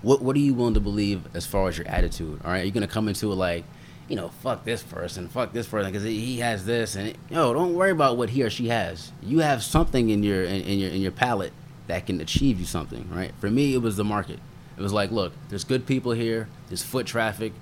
What 0.02 0.22
What 0.22 0.36
are 0.36 0.40
you 0.40 0.54
willing 0.54 0.74
to 0.76 0.80
believe 0.80 1.24
as 1.36 1.46
far 1.46 1.68
as 1.68 1.78
your 1.78 1.88
attitude? 1.88 2.42
All 2.44 2.52
right, 2.52 2.62
are 2.62 2.66
you 2.66 2.72
gonna 2.72 2.88
come 2.88 3.08
into 3.08 3.32
it 3.32 3.36
like, 3.36 3.66
you 4.08 4.16
know, 4.16 4.30
fuck 4.30 4.64
this 4.64 4.84
person, 4.84 5.28
fuck 5.28 5.52
this 5.52 5.68
person, 5.68 5.92
because 5.92 6.04
he 6.04 6.40
has 6.40 6.66
this, 6.66 6.96
and 6.96 7.18
yo, 7.30 7.54
don't 7.54 7.74
worry 7.74 7.92
about 7.92 8.18
what 8.18 8.30
he 8.30 8.44
or 8.44 8.50
she 8.50 8.68
has. 8.68 9.12
You 9.22 9.40
have 9.40 9.64
something 9.64 10.10
in 10.10 10.24
your 10.24 10.44
in, 10.44 10.62
in 10.62 10.80
your 10.80 10.90
in 10.92 11.02
your 11.02 11.12
palette 11.12 11.54
that 11.88 12.06
can 12.06 12.22
achieve 12.22 12.60
you 12.60 12.66
something, 12.66 13.10
right? 13.12 13.32
For 13.40 13.50
me, 13.50 13.74
it 13.74 13.82
was 13.82 13.98
the 13.98 14.04
market. 14.04 14.40
It 14.78 14.82
was 14.82 14.94
like, 14.94 15.12
look, 15.12 15.34
there's 15.50 15.64
good 15.64 15.86
people 15.86 16.12
here, 16.12 16.48
there's 16.68 16.84
foot 16.84 17.06
traffic. 17.06 17.54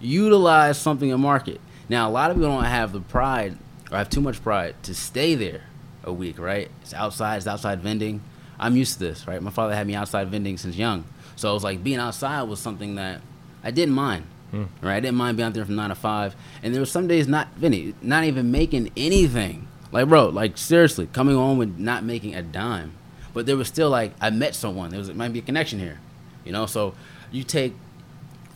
Utilize 0.00 0.78
something 0.78 1.08
in 1.08 1.20
market. 1.20 1.60
Now, 1.88 2.08
a 2.08 2.12
lot 2.12 2.30
of 2.30 2.36
people 2.36 2.50
don't 2.50 2.64
have 2.64 2.92
the 2.92 3.00
pride 3.00 3.56
or 3.90 3.98
have 3.98 4.10
too 4.10 4.20
much 4.20 4.42
pride 4.42 4.74
to 4.84 4.94
stay 4.94 5.34
there 5.34 5.62
a 6.02 6.12
week, 6.12 6.38
right? 6.38 6.70
It's 6.82 6.94
outside, 6.94 7.36
it's 7.36 7.46
outside 7.46 7.80
vending. 7.80 8.22
I'm 8.58 8.76
used 8.76 8.94
to 8.94 8.98
this, 9.00 9.26
right? 9.26 9.40
My 9.42 9.50
father 9.50 9.74
had 9.74 9.86
me 9.86 9.94
outside 9.94 10.28
vending 10.28 10.56
since 10.56 10.76
young. 10.76 11.04
So 11.36 11.50
I 11.50 11.52
was 11.52 11.64
like 11.64 11.82
being 11.82 11.98
outside 11.98 12.42
was 12.42 12.60
something 12.60 12.94
that 12.96 13.20
I 13.62 13.70
didn't 13.70 13.94
mind. 13.94 14.26
Mm. 14.54 14.68
Right? 14.82 14.96
I 14.96 15.00
didn't 15.00 15.16
mind 15.16 15.36
being 15.36 15.46
out 15.46 15.54
there 15.54 15.64
from 15.64 15.74
nine 15.76 15.88
to 15.88 15.94
five. 15.94 16.36
And 16.62 16.72
there 16.72 16.80
were 16.80 16.86
some 16.86 17.06
days 17.06 17.26
not 17.26 17.48
Vinny, 17.56 17.94
not 18.02 18.24
even 18.24 18.50
making 18.50 18.90
anything. 18.96 19.66
Like 19.92 20.08
bro, 20.08 20.28
like 20.28 20.56
seriously, 20.58 21.06
coming 21.12 21.34
home 21.36 21.58
with 21.58 21.78
not 21.78 22.04
making 22.04 22.34
a 22.34 22.42
dime. 22.42 22.92
But 23.32 23.46
there 23.46 23.56
was 23.56 23.68
still 23.68 23.90
like 23.90 24.12
I 24.20 24.30
met 24.30 24.54
someone. 24.54 24.90
There 24.90 24.98
was 24.98 25.08
it 25.08 25.16
might 25.16 25.32
be 25.32 25.38
a 25.40 25.42
connection 25.42 25.78
here. 25.78 25.98
You 26.44 26.52
know, 26.52 26.66
so 26.66 26.94
you 27.32 27.42
take 27.42 27.74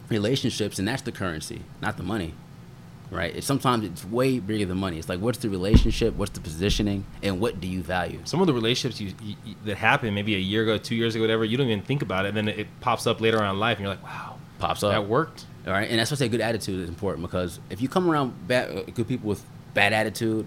relationships 0.09 0.79
and 0.79 0.87
that's 0.89 1.03
the 1.03 1.13
currency, 1.13 1.63
not 1.81 1.97
the 1.97 2.03
money. 2.03 2.35
Right? 3.11 3.35
It's 3.35 3.47
sometimes 3.47 3.85
it's 3.87 4.05
way 4.05 4.39
bigger 4.39 4.67
than 4.67 4.77
money. 4.77 4.99
It's 4.99 5.09
like 5.09 5.21
what's 5.21 5.39
the 5.39 5.49
relationship, 5.49 6.15
what's 6.17 6.33
the 6.33 6.41
positioning, 6.41 7.05
and 7.23 7.41
what 7.41 7.59
do 7.59 7.67
you 7.67 7.83
value? 7.83 8.21
Some 8.25 8.43
of 8.43 8.47
the 8.47 8.53
relationships 8.53 9.01
you, 9.01 9.15
you, 9.23 9.37
you- 9.47 9.55
that 9.65 9.77
happened 9.79 10.15
maybe 10.15 10.35
a 10.35 10.39
year 10.39 10.63
ago, 10.63 10.77
two 10.77 10.95
years 10.95 11.15
ago, 11.15 11.23
whatever, 11.23 11.45
you 11.45 11.57
don't 11.57 11.69
even 11.69 11.83
think 11.83 12.03
about 12.03 12.27
it, 12.27 12.29
and 12.29 12.37
then 12.37 12.49
it, 12.49 12.59
it 12.61 12.67
pops 12.81 13.07
up 13.07 13.23
later 13.23 13.43
on 13.43 13.55
in 13.55 13.59
life, 13.59 13.79
and 13.79 13.87
you're 13.87 13.95
like, 13.95 14.03
wow, 14.05 14.37
Pops 14.59 14.83
up. 14.83 14.91
that 14.93 15.07
worked. 15.09 15.47
All 15.67 15.73
right, 15.73 15.89
and 15.91 15.99
that's 15.99 16.11
why 16.11 16.15
I 16.15 16.19
say 16.19 16.29
good 16.29 16.41
attitude 16.41 16.81
is 16.81 16.89
important 16.89 17.23
because 17.27 17.61
if 17.69 17.83
you 17.83 17.89
come 17.89 18.11
around 18.11 18.47
bad, 18.49 18.71
uh, 18.71 18.83
good 18.83 19.07
people 19.07 19.29
with 19.29 19.45
bad 19.75 19.93
attitude, 19.93 20.47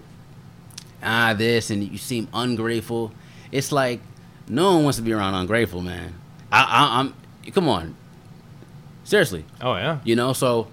ah, 1.02 1.34
this, 1.36 1.70
and 1.70 1.82
you 1.82 1.98
seem 1.98 2.28
ungrateful, 2.34 3.12
it's 3.52 3.70
like 3.70 4.00
no 4.48 4.74
one 4.74 4.84
wants 4.84 4.96
to 4.98 5.02
be 5.02 5.12
around 5.12 5.34
ungrateful, 5.34 5.80
man. 5.80 6.14
I, 6.50 6.62
I, 6.62 7.00
I'm, 7.00 7.14
come 7.52 7.68
on, 7.68 7.94
seriously, 9.04 9.44
Oh 9.60 9.74
yeah, 9.76 10.00
you 10.04 10.16
know. 10.16 10.32
So 10.32 10.68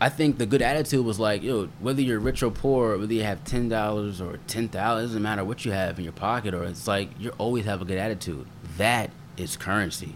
I 0.00 0.10
think 0.10 0.36
the 0.36 0.46
good 0.46 0.60
attitude 0.60 1.04
was 1.04 1.18
like, 1.18 1.42
yo, 1.42 1.68
whether 1.80 2.02
you're 2.02 2.20
rich 2.20 2.42
or 2.42 2.50
poor, 2.50 2.98
whether 2.98 3.12
you 3.12 3.22
have 3.22 3.42
ten 3.44 3.68
dollars 3.70 4.20
or 4.20 4.38
ten 4.46 4.68
thousand, 4.68 5.08
doesn't 5.08 5.22
matter 5.22 5.44
what 5.44 5.64
you 5.64 5.72
have 5.72 5.98
in 5.98 6.04
your 6.04 6.12
pocket, 6.12 6.52
or 6.52 6.64
it's 6.64 6.86
like 6.86 7.08
you 7.18 7.30
always 7.38 7.64
have 7.64 7.80
a 7.80 7.84
good 7.84 7.98
attitude. 7.98 8.46
That 8.76 9.10
is 9.36 9.56
currency, 9.56 10.14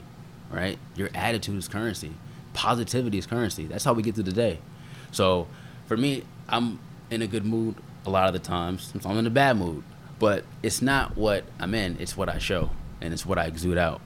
right? 0.51 0.79
Your 0.95 1.09
attitude 1.15 1.57
is 1.57 1.69
currency. 1.69 2.13
Positivity 2.55 3.19
is 3.19 3.27
currency. 3.27 3.67
That's 3.67 3.85
how 3.85 3.93
we 3.93 4.03
get 4.03 4.15
through 4.15 4.25
the 4.25 4.33
day. 4.33 4.59
So 5.13 5.47
for 5.87 5.97
me, 5.97 6.25
I'm 6.49 6.79
in 7.11 7.23
a 7.23 7.27
good 7.27 7.45
mood 7.45 7.77
a 8.07 8.11
lot 8.11 8.27
of 8.27 8.33
the 8.33 8.39
times. 8.39 8.83
Sometimes 8.85 9.07
I'm 9.07 9.19
in 9.19 9.27
a 9.27 9.31
bad 9.31 9.57
mood, 9.57 9.83
but 10.19 10.45
it's 10.63 10.83
not 10.83 11.17
what 11.17 11.45
I'm 11.59 11.75
in. 11.75 11.97
It's 12.01 12.17
what 12.17 12.29
I 12.29 12.39
show, 12.39 12.71
and 13.01 13.13
it's 13.13 13.25
what 13.27 13.39
I 13.39 13.45
exude 13.45 13.79
out. 13.79 14.01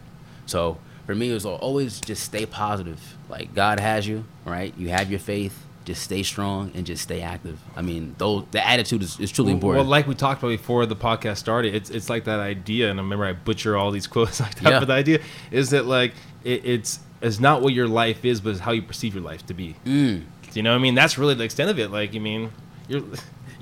So 0.47 0.79
for 1.07 1.15
me, 1.15 1.31
it 1.31 1.35
was 1.35 1.47
always 1.47 2.01
just 2.01 2.23
stay 2.25 2.47
positive. 2.47 3.17
Like 3.29 3.55
God 3.55 3.81
has 3.81 4.07
you, 4.07 4.25
right? 4.45 4.75
You 4.77 4.89
have 4.91 5.11
your 5.11 5.21
faith. 5.21 5.67
Just 5.85 6.05
stay 6.05 6.23
strong 6.23 6.71
and 6.77 6.87
just 6.87 7.03
stay 7.03 7.23
active. 7.23 7.59
I 7.75 7.83
mean, 7.83 8.15
though 8.17 8.43
the 8.53 8.65
attitude 8.65 9.03
is, 9.03 9.19
is 9.19 9.33
truly 9.33 9.49
Well, 9.49 9.57
important. 9.57 9.85
Well, 9.85 9.91
like 9.91 10.07
we 10.07 10.15
talked 10.15 10.41
about 10.41 10.51
before 10.51 10.87
the 10.87 10.95
podcast 10.95 11.39
started, 11.39 11.75
it's 11.75 11.91
it's 11.91 12.09
like 12.09 12.23
that 12.25 12.39
idea, 12.39 12.89
and 12.89 13.01
I 13.01 13.03
remember 13.03 13.25
I 13.25 13.33
butcher 13.33 13.77
all 13.77 13.91
these 13.91 14.07
quotes 14.15 14.39
like 14.39 14.55
that. 14.61 14.71
Yeah. 14.71 14.79
But 14.79 14.87
the 14.87 14.93
idea 14.95 15.21
is 15.51 15.71
that 15.71 15.87
like 15.87 16.15
it, 16.45 16.65
it's 16.65 17.01
it's 17.23 17.41
not 17.41 17.63
what 17.63 17.73
your 17.73 17.89
life 17.89 18.25
is, 18.25 18.41
but 18.41 18.51
it's 18.51 18.61
how 18.61 18.73
you 18.73 18.83
perceive 18.83 19.15
your 19.15 19.25
life 19.25 19.47
to 19.47 19.55
be. 19.55 19.77
Mm. 19.87 20.25
You 20.53 20.63
know, 20.63 20.73
what 20.73 20.79
I 20.79 20.83
mean, 20.83 20.95
that's 20.95 21.17
really 21.17 21.35
the 21.35 21.45
extent 21.45 21.71
of 21.71 21.79
it. 21.79 21.91
Like, 21.91 22.13
you 22.13 22.21
mean, 22.21 22.51
you're 22.89 23.03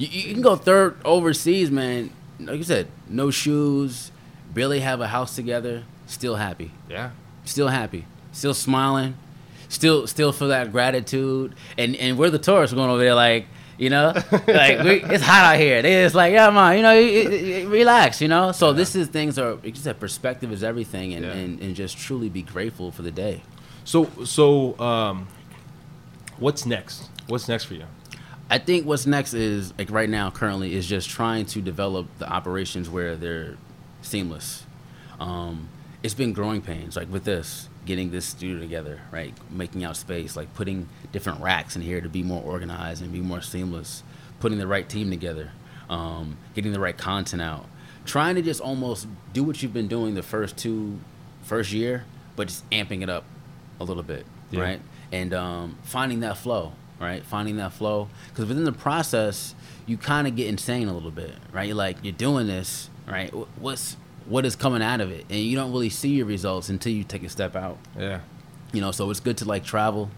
You, 0.01 0.09
you 0.09 0.33
can 0.33 0.41
go 0.41 0.57
third 0.57 0.97
overseas, 1.05 1.71
man. 1.71 2.11
Like 2.39 2.57
you 2.57 2.65
said, 2.65 2.89
no 3.07 3.31
shoes, 3.31 4.11
barely 4.55 4.81
have 4.81 5.03
a 5.03 5.09
house 5.09 5.37
together, 5.37 5.83
still 6.07 6.37
happy, 6.37 6.71
yeah. 6.89 7.11
still 7.45 7.69
happy, 7.69 8.07
still 8.33 8.55
smiling, 8.55 9.19
still 9.69 10.07
still 10.07 10.33
feel 10.33 10.49
that 10.49 10.73
gratitude. 10.73 11.55
And 11.77 11.95
and 11.97 12.17
we're 12.17 12.31
the 12.31 12.39
tourists 12.39 12.73
going 12.73 12.89
over 12.89 13.03
there, 13.03 13.15
like 13.15 13.47
you 13.81 13.91
know, 13.91 14.13
like 14.33 14.79
we, 14.85 15.03
it's 15.15 15.25
hot 15.25 15.55
out 15.55 15.59
here. 15.59 15.81
They 15.83 16.03
just 16.05 16.15
like, 16.15 16.33
yeah, 16.33 16.51
man, 16.51 16.77
you 16.77 16.83
know, 16.83 16.93
you- 16.93 17.09
you- 17.31 17.55
you- 17.63 17.69
relax, 17.69 18.21
you 18.21 18.29
know. 18.29 18.53
So 18.53 18.73
this 18.73 18.95
is 18.95 19.09
things 19.09 19.39
are 19.39 19.55
like 19.55 19.65
you 19.65 19.75
said, 19.77 19.99
perspective 19.99 20.53
is 20.53 20.63
everything, 20.63 21.15
and, 21.15 21.25
Yeah. 21.25 21.33
and 21.33 21.61
and 21.61 21.75
just 21.75 21.97
truly 21.97 22.29
be 22.29 22.43
grateful 22.43 22.93
for 22.93 23.03
the 23.03 23.11
day. 23.11 23.43
So 23.85 24.09
so 24.25 24.79
um, 24.79 25.27
what's 26.39 26.67
next? 26.67 27.09
What's 27.27 27.49
next 27.49 27.65
for 27.65 27.75
you? 27.75 27.87
I 28.51 28.59
think 28.59 28.85
what's 28.85 29.07
next 29.07 29.33
is 29.33 29.73
like 29.79 29.91
right 29.91 30.11
now, 30.11 30.31
currently, 30.31 30.75
is 30.75 30.87
just 30.87 31.09
trying 31.09 31.47
to 31.47 31.61
develop 31.63 32.07
the 32.19 32.29
operations 32.31 32.91
where 32.91 33.17
they're 33.17 33.57
seamless. 34.03 34.65
Um, 35.19 35.69
it's 36.03 36.15
been 36.15 36.33
growing 36.35 36.61
pains, 36.61 36.97
like 36.97 37.11
with 37.11 37.25
this, 37.25 37.70
getting 37.87 38.11
this 38.11 38.27
studio 38.27 38.61
together, 38.61 39.01
right? 39.11 39.35
Making 39.51 39.85
out 39.85 39.97
space, 39.97 40.37
like 40.37 40.53
putting 40.55 40.89
different 41.13 41.41
racks 41.41 41.77
in 41.77 41.83
here 41.83 42.01
to 42.01 42.09
be 42.09 42.23
more 42.23 42.43
organized 42.43 43.03
and 43.03 43.13
be 43.13 43.21
more 43.21 43.41
seamless, 43.41 44.03
putting 44.39 44.59
the 44.59 44.67
right 44.67 44.89
team 44.89 45.11
together, 45.11 45.51
um, 45.89 46.37
getting 46.55 46.73
the 46.73 46.81
right 46.81 46.97
content 46.97 47.41
out, 47.43 47.67
trying 48.05 48.35
to 48.35 48.43
just 48.43 48.61
almost 48.61 49.07
do 49.33 49.43
what 49.43 49.63
you've 49.63 49.73
been 49.73 49.89
doing 49.89 50.15
the 50.15 50.23
first 50.23 50.57
two, 50.57 50.99
first 51.43 51.73
year, 51.73 52.05
but 52.37 52.49
just 52.49 52.69
amping 52.71 53.03
it 53.03 53.09
up 53.09 53.25
a 53.81 53.85
little 53.85 54.03
bit, 54.03 54.27
Yeah. 54.51 54.61
right? 54.61 54.81
And 55.13 55.33
um, 55.35 55.79
finding 55.83 56.21
that 56.21 56.37
flow, 56.37 56.73
right? 57.01 57.25
Finding 57.25 57.57
that 57.57 57.73
flow, 57.73 58.09
because 58.29 58.47
within 58.47 58.65
the 58.65 58.73
process, 58.73 59.55
you 59.87 59.97
kind 59.97 60.29
of 60.29 60.37
get 60.37 60.47
insane 60.47 60.87
a 60.89 60.93
little 60.93 61.11
bit, 61.11 61.33
right? 61.53 61.67
You're 61.67 61.77
like 61.77 61.97
you're 62.03 62.13
doing 62.13 62.47
this, 62.47 62.89
right? 63.09 63.31
What's 63.59 63.97
what 64.31 64.47
is 64.47 64.55
coming 64.55 64.81
out 64.81 65.01
of 65.01 65.11
it, 65.11 65.27
and 65.29 65.41
you 65.41 65.57
don't 65.57 65.73
really 65.73 65.91
see 65.91 66.11
your 66.11 66.25
results 66.27 66.69
until 66.69 66.93
you 66.93 67.03
take 67.03 67.25
a 67.25 67.29
step 67.29 67.57
out. 67.57 67.79
Yeah. 67.99 68.21
you 68.73 68.81
know 68.81 68.93
so 68.93 69.11
it's 69.11 69.19
good 69.19 69.37
to 69.39 69.45
like 69.45 69.65
travel 69.65 70.09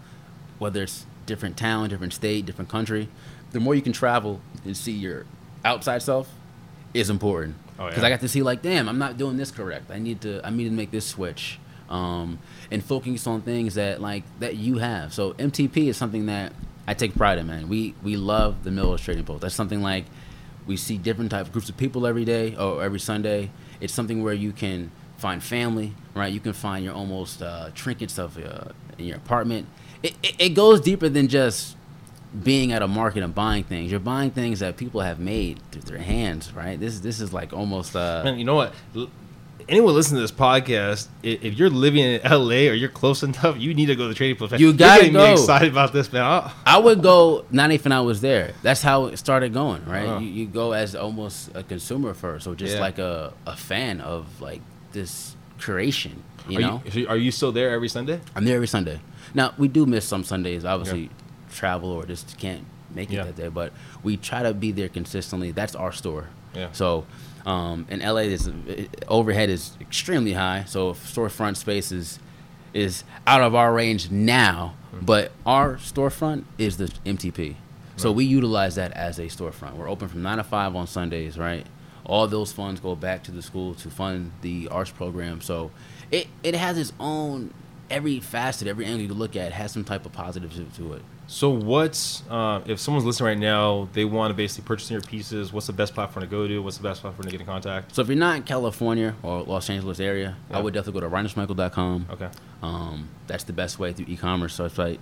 whether 0.59 0.83
it's 0.83 1.07
different 1.25 1.57
town 1.57 1.89
different 1.89 2.13
state 2.13 2.45
different 2.45 2.69
country. 2.69 3.09
The 3.51 3.59
more 3.59 3.75
you 3.75 3.81
can 3.81 3.93
travel 3.93 4.39
and 4.63 4.77
see 4.77 4.91
your 4.91 5.25
outside 5.65 6.01
self 6.03 6.29
is 6.93 7.09
important. 7.09 7.55
Oh, 7.79 7.87
because 7.87 8.01
yeah. 8.01 8.07
i 8.07 8.09
got 8.11 8.19
to 8.21 8.27
see 8.29 8.43
like 8.43 8.61
damn 8.61 8.87
i'm 8.87 8.99
not 8.99 9.17
doing 9.17 9.35
this 9.35 9.49
correct. 9.51 9.89
I 9.89 9.97
need 9.97 10.21
to 10.21 10.45
i 10.45 10.51
need 10.51 10.65
to 10.65 10.71
make 10.71 10.91
this 10.91 11.07
switch 11.07 11.59
um, 11.89 12.39
and 12.71 12.83
focus 12.83 13.27
on 13.27 13.41
things 13.41 13.75
that 13.75 13.99
like 13.99 14.23
that 14.39 14.55
you 14.55 14.77
have. 14.77 15.11
So 15.13 15.33
mtp 15.33 15.87
is 15.87 15.97
something 15.97 16.27
that 16.27 16.53
i 16.87 16.93
take 16.93 17.15
pride 17.15 17.39
in 17.39 17.47
man. 17.47 17.67
We 17.67 17.95
we 18.03 18.15
love 18.15 18.63
the 18.63 18.69
Melrose 18.69 19.01
Trading 19.01 19.25
Post 19.25 19.41
that's 19.41 19.55
something 19.55 19.81
like 19.81 20.05
we 20.67 20.77
see 20.77 20.97
different 20.99 21.31
type 21.31 21.47
of 21.47 21.51
groups 21.51 21.67
of 21.67 21.77
people 21.77 22.05
every 22.05 22.25
day 22.25 22.55
or 22.55 22.83
every 22.83 22.99
sunday 22.99 23.49
it's 23.83 23.93
something 23.93 24.23
where 24.23 24.33
you 24.33 24.51
can 24.51 24.89
find 25.17 25.43
family 25.43 25.93
right? 26.15 26.31
You 26.31 26.39
can 26.39 26.53
find 26.53 26.83
your 26.85 26.93
almost 26.93 27.41
uh, 27.41 27.69
trinkets 27.73 28.17
of 28.17 28.37
uh, 28.37 28.71
in 28.97 29.05
your 29.05 29.17
apartment. 29.17 29.67
It, 30.01 30.13
it, 30.21 30.35
it 30.39 30.49
goes 30.49 30.81
deeper 30.81 31.09
than 31.09 31.27
just 31.27 31.75
being 32.43 32.71
at 32.71 32.81
a 32.81 32.87
market 32.87 33.23
and 33.23 33.33
buying 33.33 33.63
things. 33.63 33.91
You're 33.91 33.99
buying 33.99 34.31
things 34.31 34.59
that 34.59 34.75
people 34.77 35.01
have 35.01 35.19
made 35.19 35.59
through 35.71 35.83
their 35.83 35.99
hands 35.99 36.51
right? 36.53 36.79
This 36.79 36.99
this 36.99 37.19
is 37.19 37.33
like 37.33 37.53
almost 37.53 37.95
uh 37.95 38.21
Man, 38.23 38.37
you 38.39 38.45
know 38.45 38.55
what? 38.55 38.73
Anyone 39.69 39.93
listening 39.93 40.17
to 40.17 40.21
this 40.23 40.31
podcast, 40.31 41.07
i- 41.23 41.39
if 41.41 41.53
you're 41.57 41.69
living 41.69 42.03
in 42.03 42.19
LA 42.23 42.67
or 42.69 42.73
you're 42.73 42.89
close 42.89 43.23
enough, 43.23 43.57
you 43.57 43.73
need 43.73 43.85
to 43.85 43.95
go 43.95 44.03
to 44.03 44.09
the 44.09 44.13
trading 44.15 44.35
post. 44.35 44.59
You 44.59 44.73
gotta 44.73 45.01
getting 45.03 45.13
me 45.13 45.19
go. 45.19 45.31
excited 45.33 45.71
about 45.71 45.93
this, 45.93 46.11
man. 46.11 46.21
Oh, 46.23 46.53
I 46.65 46.77
would 46.79 47.01
go 47.01 47.45
not 47.49 47.71
even 47.71 47.93
I 47.93 48.01
was 48.01 48.19
there. 48.19 48.53
That's 48.61 48.81
how 48.81 49.05
it 49.05 49.17
started 49.17 49.53
going, 49.53 49.85
right? 49.85 50.05
Uh-huh. 50.05 50.19
You, 50.19 50.27
you 50.27 50.45
go 50.47 50.73
as 50.73 50.95
almost 50.95 51.49
a 51.55 51.63
consumer 51.63 52.13
first, 52.13 52.45
or 52.45 52.55
just 52.55 52.75
Yeah. 52.75 52.81
like 52.81 52.99
a, 52.99 53.31
a 53.47 53.55
fan 53.55 54.01
of 54.01 54.41
like 54.41 54.59
this 54.91 55.37
creation. 55.59 56.23
You 56.49 56.57
are 56.57 56.61
know, 56.61 56.81
you, 56.91 57.07
are 57.07 57.15
you 57.15 57.31
still 57.31 57.53
there 57.53 57.69
every 57.71 57.87
Sunday? 57.87 58.19
I'm 58.35 58.43
there 58.43 58.55
every 58.55 58.67
Sunday. 58.67 58.99
Now 59.33 59.53
we 59.57 59.69
do 59.69 59.85
miss 59.85 60.03
some 60.05 60.25
Sundays, 60.25 60.65
obviously, 60.65 61.09
travel 61.53 61.89
or 61.89 62.05
just 62.05 62.37
can't 62.37 62.65
make 62.93 63.09
it 63.11 63.15
Yeah. 63.15 63.23
that 63.23 63.37
day. 63.37 63.47
But 63.47 63.71
we 64.03 64.17
try 64.17 64.43
to 64.43 64.53
be 64.53 64.73
there 64.73 64.89
consistently. 64.89 65.51
That's 65.51 65.73
our 65.73 65.93
store. 65.93 66.27
Yeah. 66.55 66.71
So, 66.71 67.05
um, 67.45 67.85
in 67.89 67.99
LA, 67.99 68.23
this 68.23 68.49
overhead 69.07 69.49
is 69.49 69.77
extremely 69.81 70.33
high. 70.33 70.63
So 70.65 70.93
storefront 70.93 71.57
space 71.57 71.91
is 71.91 72.19
is 72.73 73.03
out 73.27 73.41
of 73.41 73.53
our 73.53 73.73
range 73.73 74.09
now. 74.09 74.75
Mm-hmm. 74.93 75.05
But 75.05 75.31
our 75.45 75.75
storefront 75.75 76.45
is 76.57 76.77
the 76.77 76.85
MTP. 77.05 77.55
So 77.95 78.11
we 78.11 78.25
utilize 78.25 78.75
that 78.75 78.91
as 78.93 79.19
a 79.19 79.23
storefront. 79.23 79.75
We're 79.75 79.89
open 79.89 80.07
from 80.07 80.23
nine 80.23 80.37
to 80.37 80.43
five 80.43 80.75
on 80.75 80.87
Sundays, 80.87 81.37
right? 81.37 81.65
All 82.05 82.27
those 82.27 82.51
funds 82.51 82.79
go 82.81 82.95
back 82.95 83.23
to 83.25 83.31
the 83.31 83.41
school 83.41 83.75
to 83.75 83.89
fund 83.89 84.31
the 84.41 84.67
arts 84.69 84.89
program. 84.89 85.41
So 85.41 85.71
it, 86.11 86.27
it 86.41 86.55
has 86.55 86.77
its 86.77 86.91
own 86.99 87.53
every 87.89 88.19
facet, 88.19 88.67
every 88.67 88.85
angle 88.85 89.01
you 89.05 89.13
look 89.13 89.35
at 89.35 89.51
has 89.53 89.71
some 89.71 89.83
type 89.83 90.05
of 90.05 90.11
positive 90.11 90.53
to 90.75 90.93
it. 90.93 91.01
So 91.25 91.49
what's 91.49 92.21
uh, 92.29 92.61
if 92.65 92.79
someone's 92.79 93.05
listening 93.05 93.27
right 93.27 93.37
now, 93.37 93.87
they 93.93 94.05
want 94.05 94.31
to 94.31 94.33
basically 94.35 94.67
purchase 94.67 94.91
your 94.91 95.01
pieces. 95.01 95.51
What's 95.53 95.67
the 95.67 95.73
best 95.73 95.93
platform 95.93 96.23
to 96.25 96.29
go 96.29 96.47
to? 96.47 96.59
What's 96.61 96.77
the 96.77 96.83
best 96.83 97.01
platform 97.01 97.25
to 97.25 97.31
get 97.31 97.39
in 97.39 97.45
contact? 97.47 97.95
So 97.95 98.01
if 98.01 98.07
you're 98.07 98.17
not 98.17 98.35
in 98.37 98.43
California 98.43 99.15
or 99.23 99.41
Los 99.43 99.69
Angeles 99.69 99.99
area, 99.99 100.35
Yeah. 100.49 100.57
I 100.57 100.61
would 100.61 100.73
definitely 100.73 101.01
go 101.01 101.07
to 101.09 101.15
rhinosmichael.com. 101.15 102.07
Okay. 102.11 102.29
Um, 102.61 103.09
that's 103.27 103.45
the 103.45 103.53
best 103.53 103.79
way 103.79 103.93
through 103.93 104.05
e-commerce 104.09 104.57
website, 104.57 104.99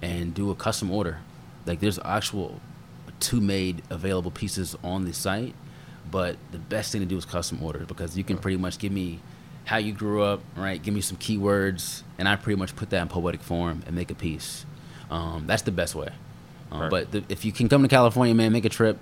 and 0.00 0.32
do 0.32 0.50
a 0.50 0.54
custom 0.54 0.90
order. 0.90 1.18
Like 1.66 1.80
there's 1.80 1.98
actual 2.04 2.60
two 3.20 3.40
made 3.40 3.82
available 3.90 4.30
pieces 4.30 4.76
on 4.84 5.04
the 5.04 5.12
site, 5.12 5.54
but 6.10 6.36
the 6.52 6.58
best 6.58 6.92
thing 6.92 7.00
to 7.00 7.06
do 7.06 7.16
is 7.16 7.24
custom 7.24 7.62
order 7.62 7.80
because 7.84 8.16
you 8.16 8.22
can 8.24 8.38
pretty 8.38 8.56
much 8.58 8.78
give 8.78 8.92
me 8.92 9.20
how 9.64 9.78
you 9.78 9.92
grew 9.92 10.22
up, 10.22 10.40
right? 10.56 10.82
Give 10.82 10.94
me 10.94 11.00
some 11.00 11.16
keywords, 11.16 12.02
and 12.18 12.28
I 12.28 12.36
pretty 12.36 12.58
much 12.58 12.76
put 12.76 12.90
that 12.90 13.02
in 13.02 13.08
poetic 13.08 13.42
form 13.42 13.82
and 13.86 13.96
make 13.96 14.10
a 14.10 14.14
piece. 14.14 14.66
Um, 15.10 15.44
that's 15.46 15.62
the 15.62 15.72
best 15.72 15.94
way. 15.94 16.08
Um, 16.72 16.80
Right. 16.82 16.90
but 16.90 17.12
the, 17.12 17.24
if 17.28 17.44
you 17.44 17.52
can 17.52 17.68
come 17.68 17.82
to 17.82 17.88
California, 17.88 18.34
man, 18.34 18.52
make 18.52 18.64
a 18.64 18.68
trip. 18.68 18.98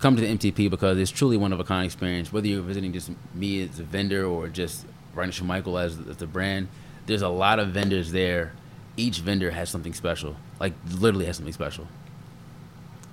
Come 0.00 0.14
to 0.16 0.22
the 0.22 0.28
MTP 0.28 0.70
because 0.70 0.96
it's 0.98 1.10
truly 1.10 1.36
one 1.36 1.52
of 1.52 1.58
a 1.60 1.64
kind 1.64 1.84
experience. 1.84 2.32
Whether 2.32 2.46
you're 2.48 2.62
visiting 2.62 2.92
just 2.92 3.10
me 3.34 3.62
as 3.64 3.78
a 3.80 3.82
vendor 3.82 4.24
or 4.24 4.48
just 4.48 4.86
Rhino 5.14 5.32
Michael 5.44 5.76
as, 5.78 5.98
as 6.08 6.18
the 6.18 6.26
brand, 6.26 6.68
there's 7.06 7.22
a 7.22 7.28
lot 7.28 7.58
of 7.58 7.68
vendors 7.70 8.12
there. 8.12 8.52
Each 8.96 9.18
vendor 9.18 9.50
has 9.50 9.70
something 9.70 9.92
special, 9.94 10.36
like 10.60 10.72
literally 10.98 11.26
has 11.26 11.36
something 11.36 11.52
special. 11.52 11.88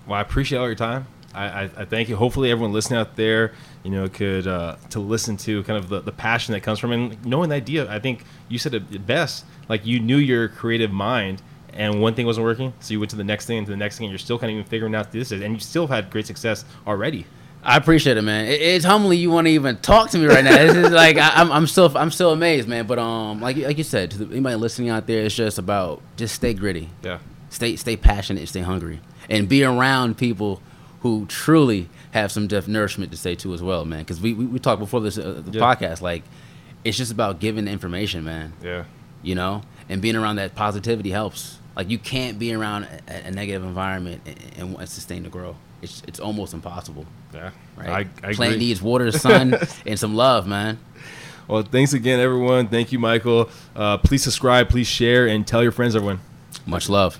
Well, 0.06 0.18
I 0.18 0.22
appreciate 0.22 0.60
all 0.60 0.68
your 0.68 0.76
time. 0.76 1.08
I, 1.34 1.46
I, 1.46 1.62
I 1.78 1.86
thank 1.86 2.08
you. 2.08 2.16
Hopefully, 2.16 2.50
everyone 2.52 2.72
listening 2.72 3.00
out 3.00 3.16
there, 3.16 3.52
you 3.84 3.92
know, 3.92 4.08
could 4.08 4.48
uh, 4.48 4.78
to 4.92 5.00
listen 5.00 5.38
to 5.38 5.64
kind 5.64 5.78
of 5.78 5.90
the, 5.90 6.00
the 6.02 6.12
passion 6.12 6.54
that 6.54 6.62
comes 6.62 6.80
from 6.80 6.92
and 6.92 7.26
knowing 7.26 7.50
the 7.50 7.56
idea. 7.56 7.92
I 7.92 8.00
think 8.00 8.24
you 8.48 8.58
said 8.58 8.74
it 8.74 9.06
best. 9.06 9.44
Like 9.68 9.86
you 9.86 10.00
knew 10.00 10.18
your 10.18 10.48
creative 10.48 10.92
mind, 10.92 11.42
and 11.76 12.02
one 12.02 12.14
thing 12.16 12.26
wasn't 12.26 12.46
working, 12.46 12.74
so 12.80 12.94
you 12.94 13.00
went 13.00 13.10
to 13.12 13.16
the 13.18 13.24
next 13.24 13.46
thing 13.46 13.58
and 13.60 13.68
to 13.68 13.72
the 13.72 13.78
next 13.78 13.98
thing, 13.98 14.06
and 14.06 14.12
you're 14.12 14.20
still 14.20 14.40
kind 14.40 14.52
of 14.52 14.56
even 14.58 14.70
figuring 14.70 14.96
out 14.96 15.12
this 15.12 15.32
is, 15.32 15.42
and 15.42 15.54
you 15.54 15.60
still 15.60 15.88
have 15.88 16.06
had 16.06 16.12
great 16.12 16.26
success 16.26 16.66
already. 16.88 17.26
I 17.64 17.78
appreciate 17.78 18.16
it, 18.18 18.22
man. 18.22 18.46
It, 18.46 18.62
it's 18.62 18.86
humbling 18.86 19.20
you 19.20 19.32
want 19.32 19.48
to 19.48 19.52
even 19.52 19.78
talk 19.78 20.12
to 20.12 20.18
me 20.20 20.28
right 20.28 20.44
now. 20.44 20.52
This 20.56 20.76
is 20.76 20.92
like 21.04 21.18
I, 21.18 21.32
I'm, 21.42 21.52
I'm 21.52 21.68
still, 21.68 21.92
I'm 21.98 22.12
still 22.12 22.32
amazed, 22.32 22.68
man. 22.68 22.86
But 22.88 23.00
um, 23.00 23.42
like, 23.42 23.58
like 23.58 23.78
you 23.78 23.84
said, 23.84 24.12
to 24.12 24.18
the, 24.20 24.26
anybody 24.32 24.56
listening 24.56 24.90
out 24.90 25.08
there, 25.08 25.24
it's 25.26 25.34
just 25.36 25.58
about 25.58 26.02
just 26.16 26.36
stay 26.36 26.54
gritty. 26.54 26.90
Yeah. 27.04 27.18
stay 27.50 27.76
stay 27.76 27.98
passionate, 27.98 28.48
stay 28.50 28.62
hungry, 28.62 29.02
and 29.30 29.50
be 29.50 29.64
around 29.64 30.18
people 30.18 30.62
who 31.02 31.26
truly 31.26 31.90
have 32.12 32.32
some 32.32 32.48
def 32.48 32.68
nourishment 32.68 33.12
to 33.12 33.18
say 33.18 33.34
too 33.36 33.54
as 33.54 33.62
well, 33.64 33.84
man. 33.84 34.00
Because 34.00 34.22
we, 34.22 34.34
we 34.36 34.46
we 34.46 34.60
talked 34.60 34.80
before 34.80 35.02
this 35.02 35.18
uh, 35.18 35.42
the 35.44 35.58
Yeah. 35.58 35.62
podcast, 35.76 36.02
like 36.02 36.22
it's 36.84 36.98
just 36.98 37.12
about 37.12 37.40
giving 37.40 37.66
the 37.66 37.72
information, 37.72 38.24
man. 38.24 38.54
Yeah. 38.64 38.84
You 39.24 39.34
know, 39.34 39.64
and 39.90 40.04
being 40.04 40.16
around 40.16 40.36
that 40.36 40.54
positivity 40.54 41.10
helps. 41.10 41.58
Like 41.76 41.90
you 41.90 41.98
can't 41.98 42.40
be 42.40 42.54
around 42.54 42.84
a, 43.08 43.28
a 43.28 43.32
negative 43.32 43.64
environment 43.64 44.22
and, 44.58 44.76
and 44.78 44.90
sustain 44.90 45.24
the 45.24 45.30
growth. 45.30 45.56
It's 45.82 46.02
it's 46.08 46.20
almost 46.20 46.54
impossible, 46.54 47.06
Yeah. 47.34 47.52
right? 47.78 48.08
I, 48.24 48.28
I 48.30 48.34
Plant 48.34 48.54
agree. 48.54 48.58
needs 48.68 48.82
water, 48.82 49.12
sun, 49.12 49.56
and 49.86 50.00
some 50.00 50.16
love, 50.16 50.48
man. 50.48 50.80
Well, 51.48 51.62
thanks 51.64 51.94
again, 51.94 52.20
everyone. 52.20 52.68
Thank 52.70 52.92
you, 52.92 52.98
Michael. 53.00 53.50
Uh, 53.76 53.98
please 54.00 54.24
subscribe, 54.24 54.70
please 54.70 54.88
share, 54.88 55.28
and 55.28 55.46
tell 55.46 55.62
your 55.62 55.72
friends, 55.72 55.96
everyone. 55.96 56.20
Much 56.66 56.90
love. 56.90 57.20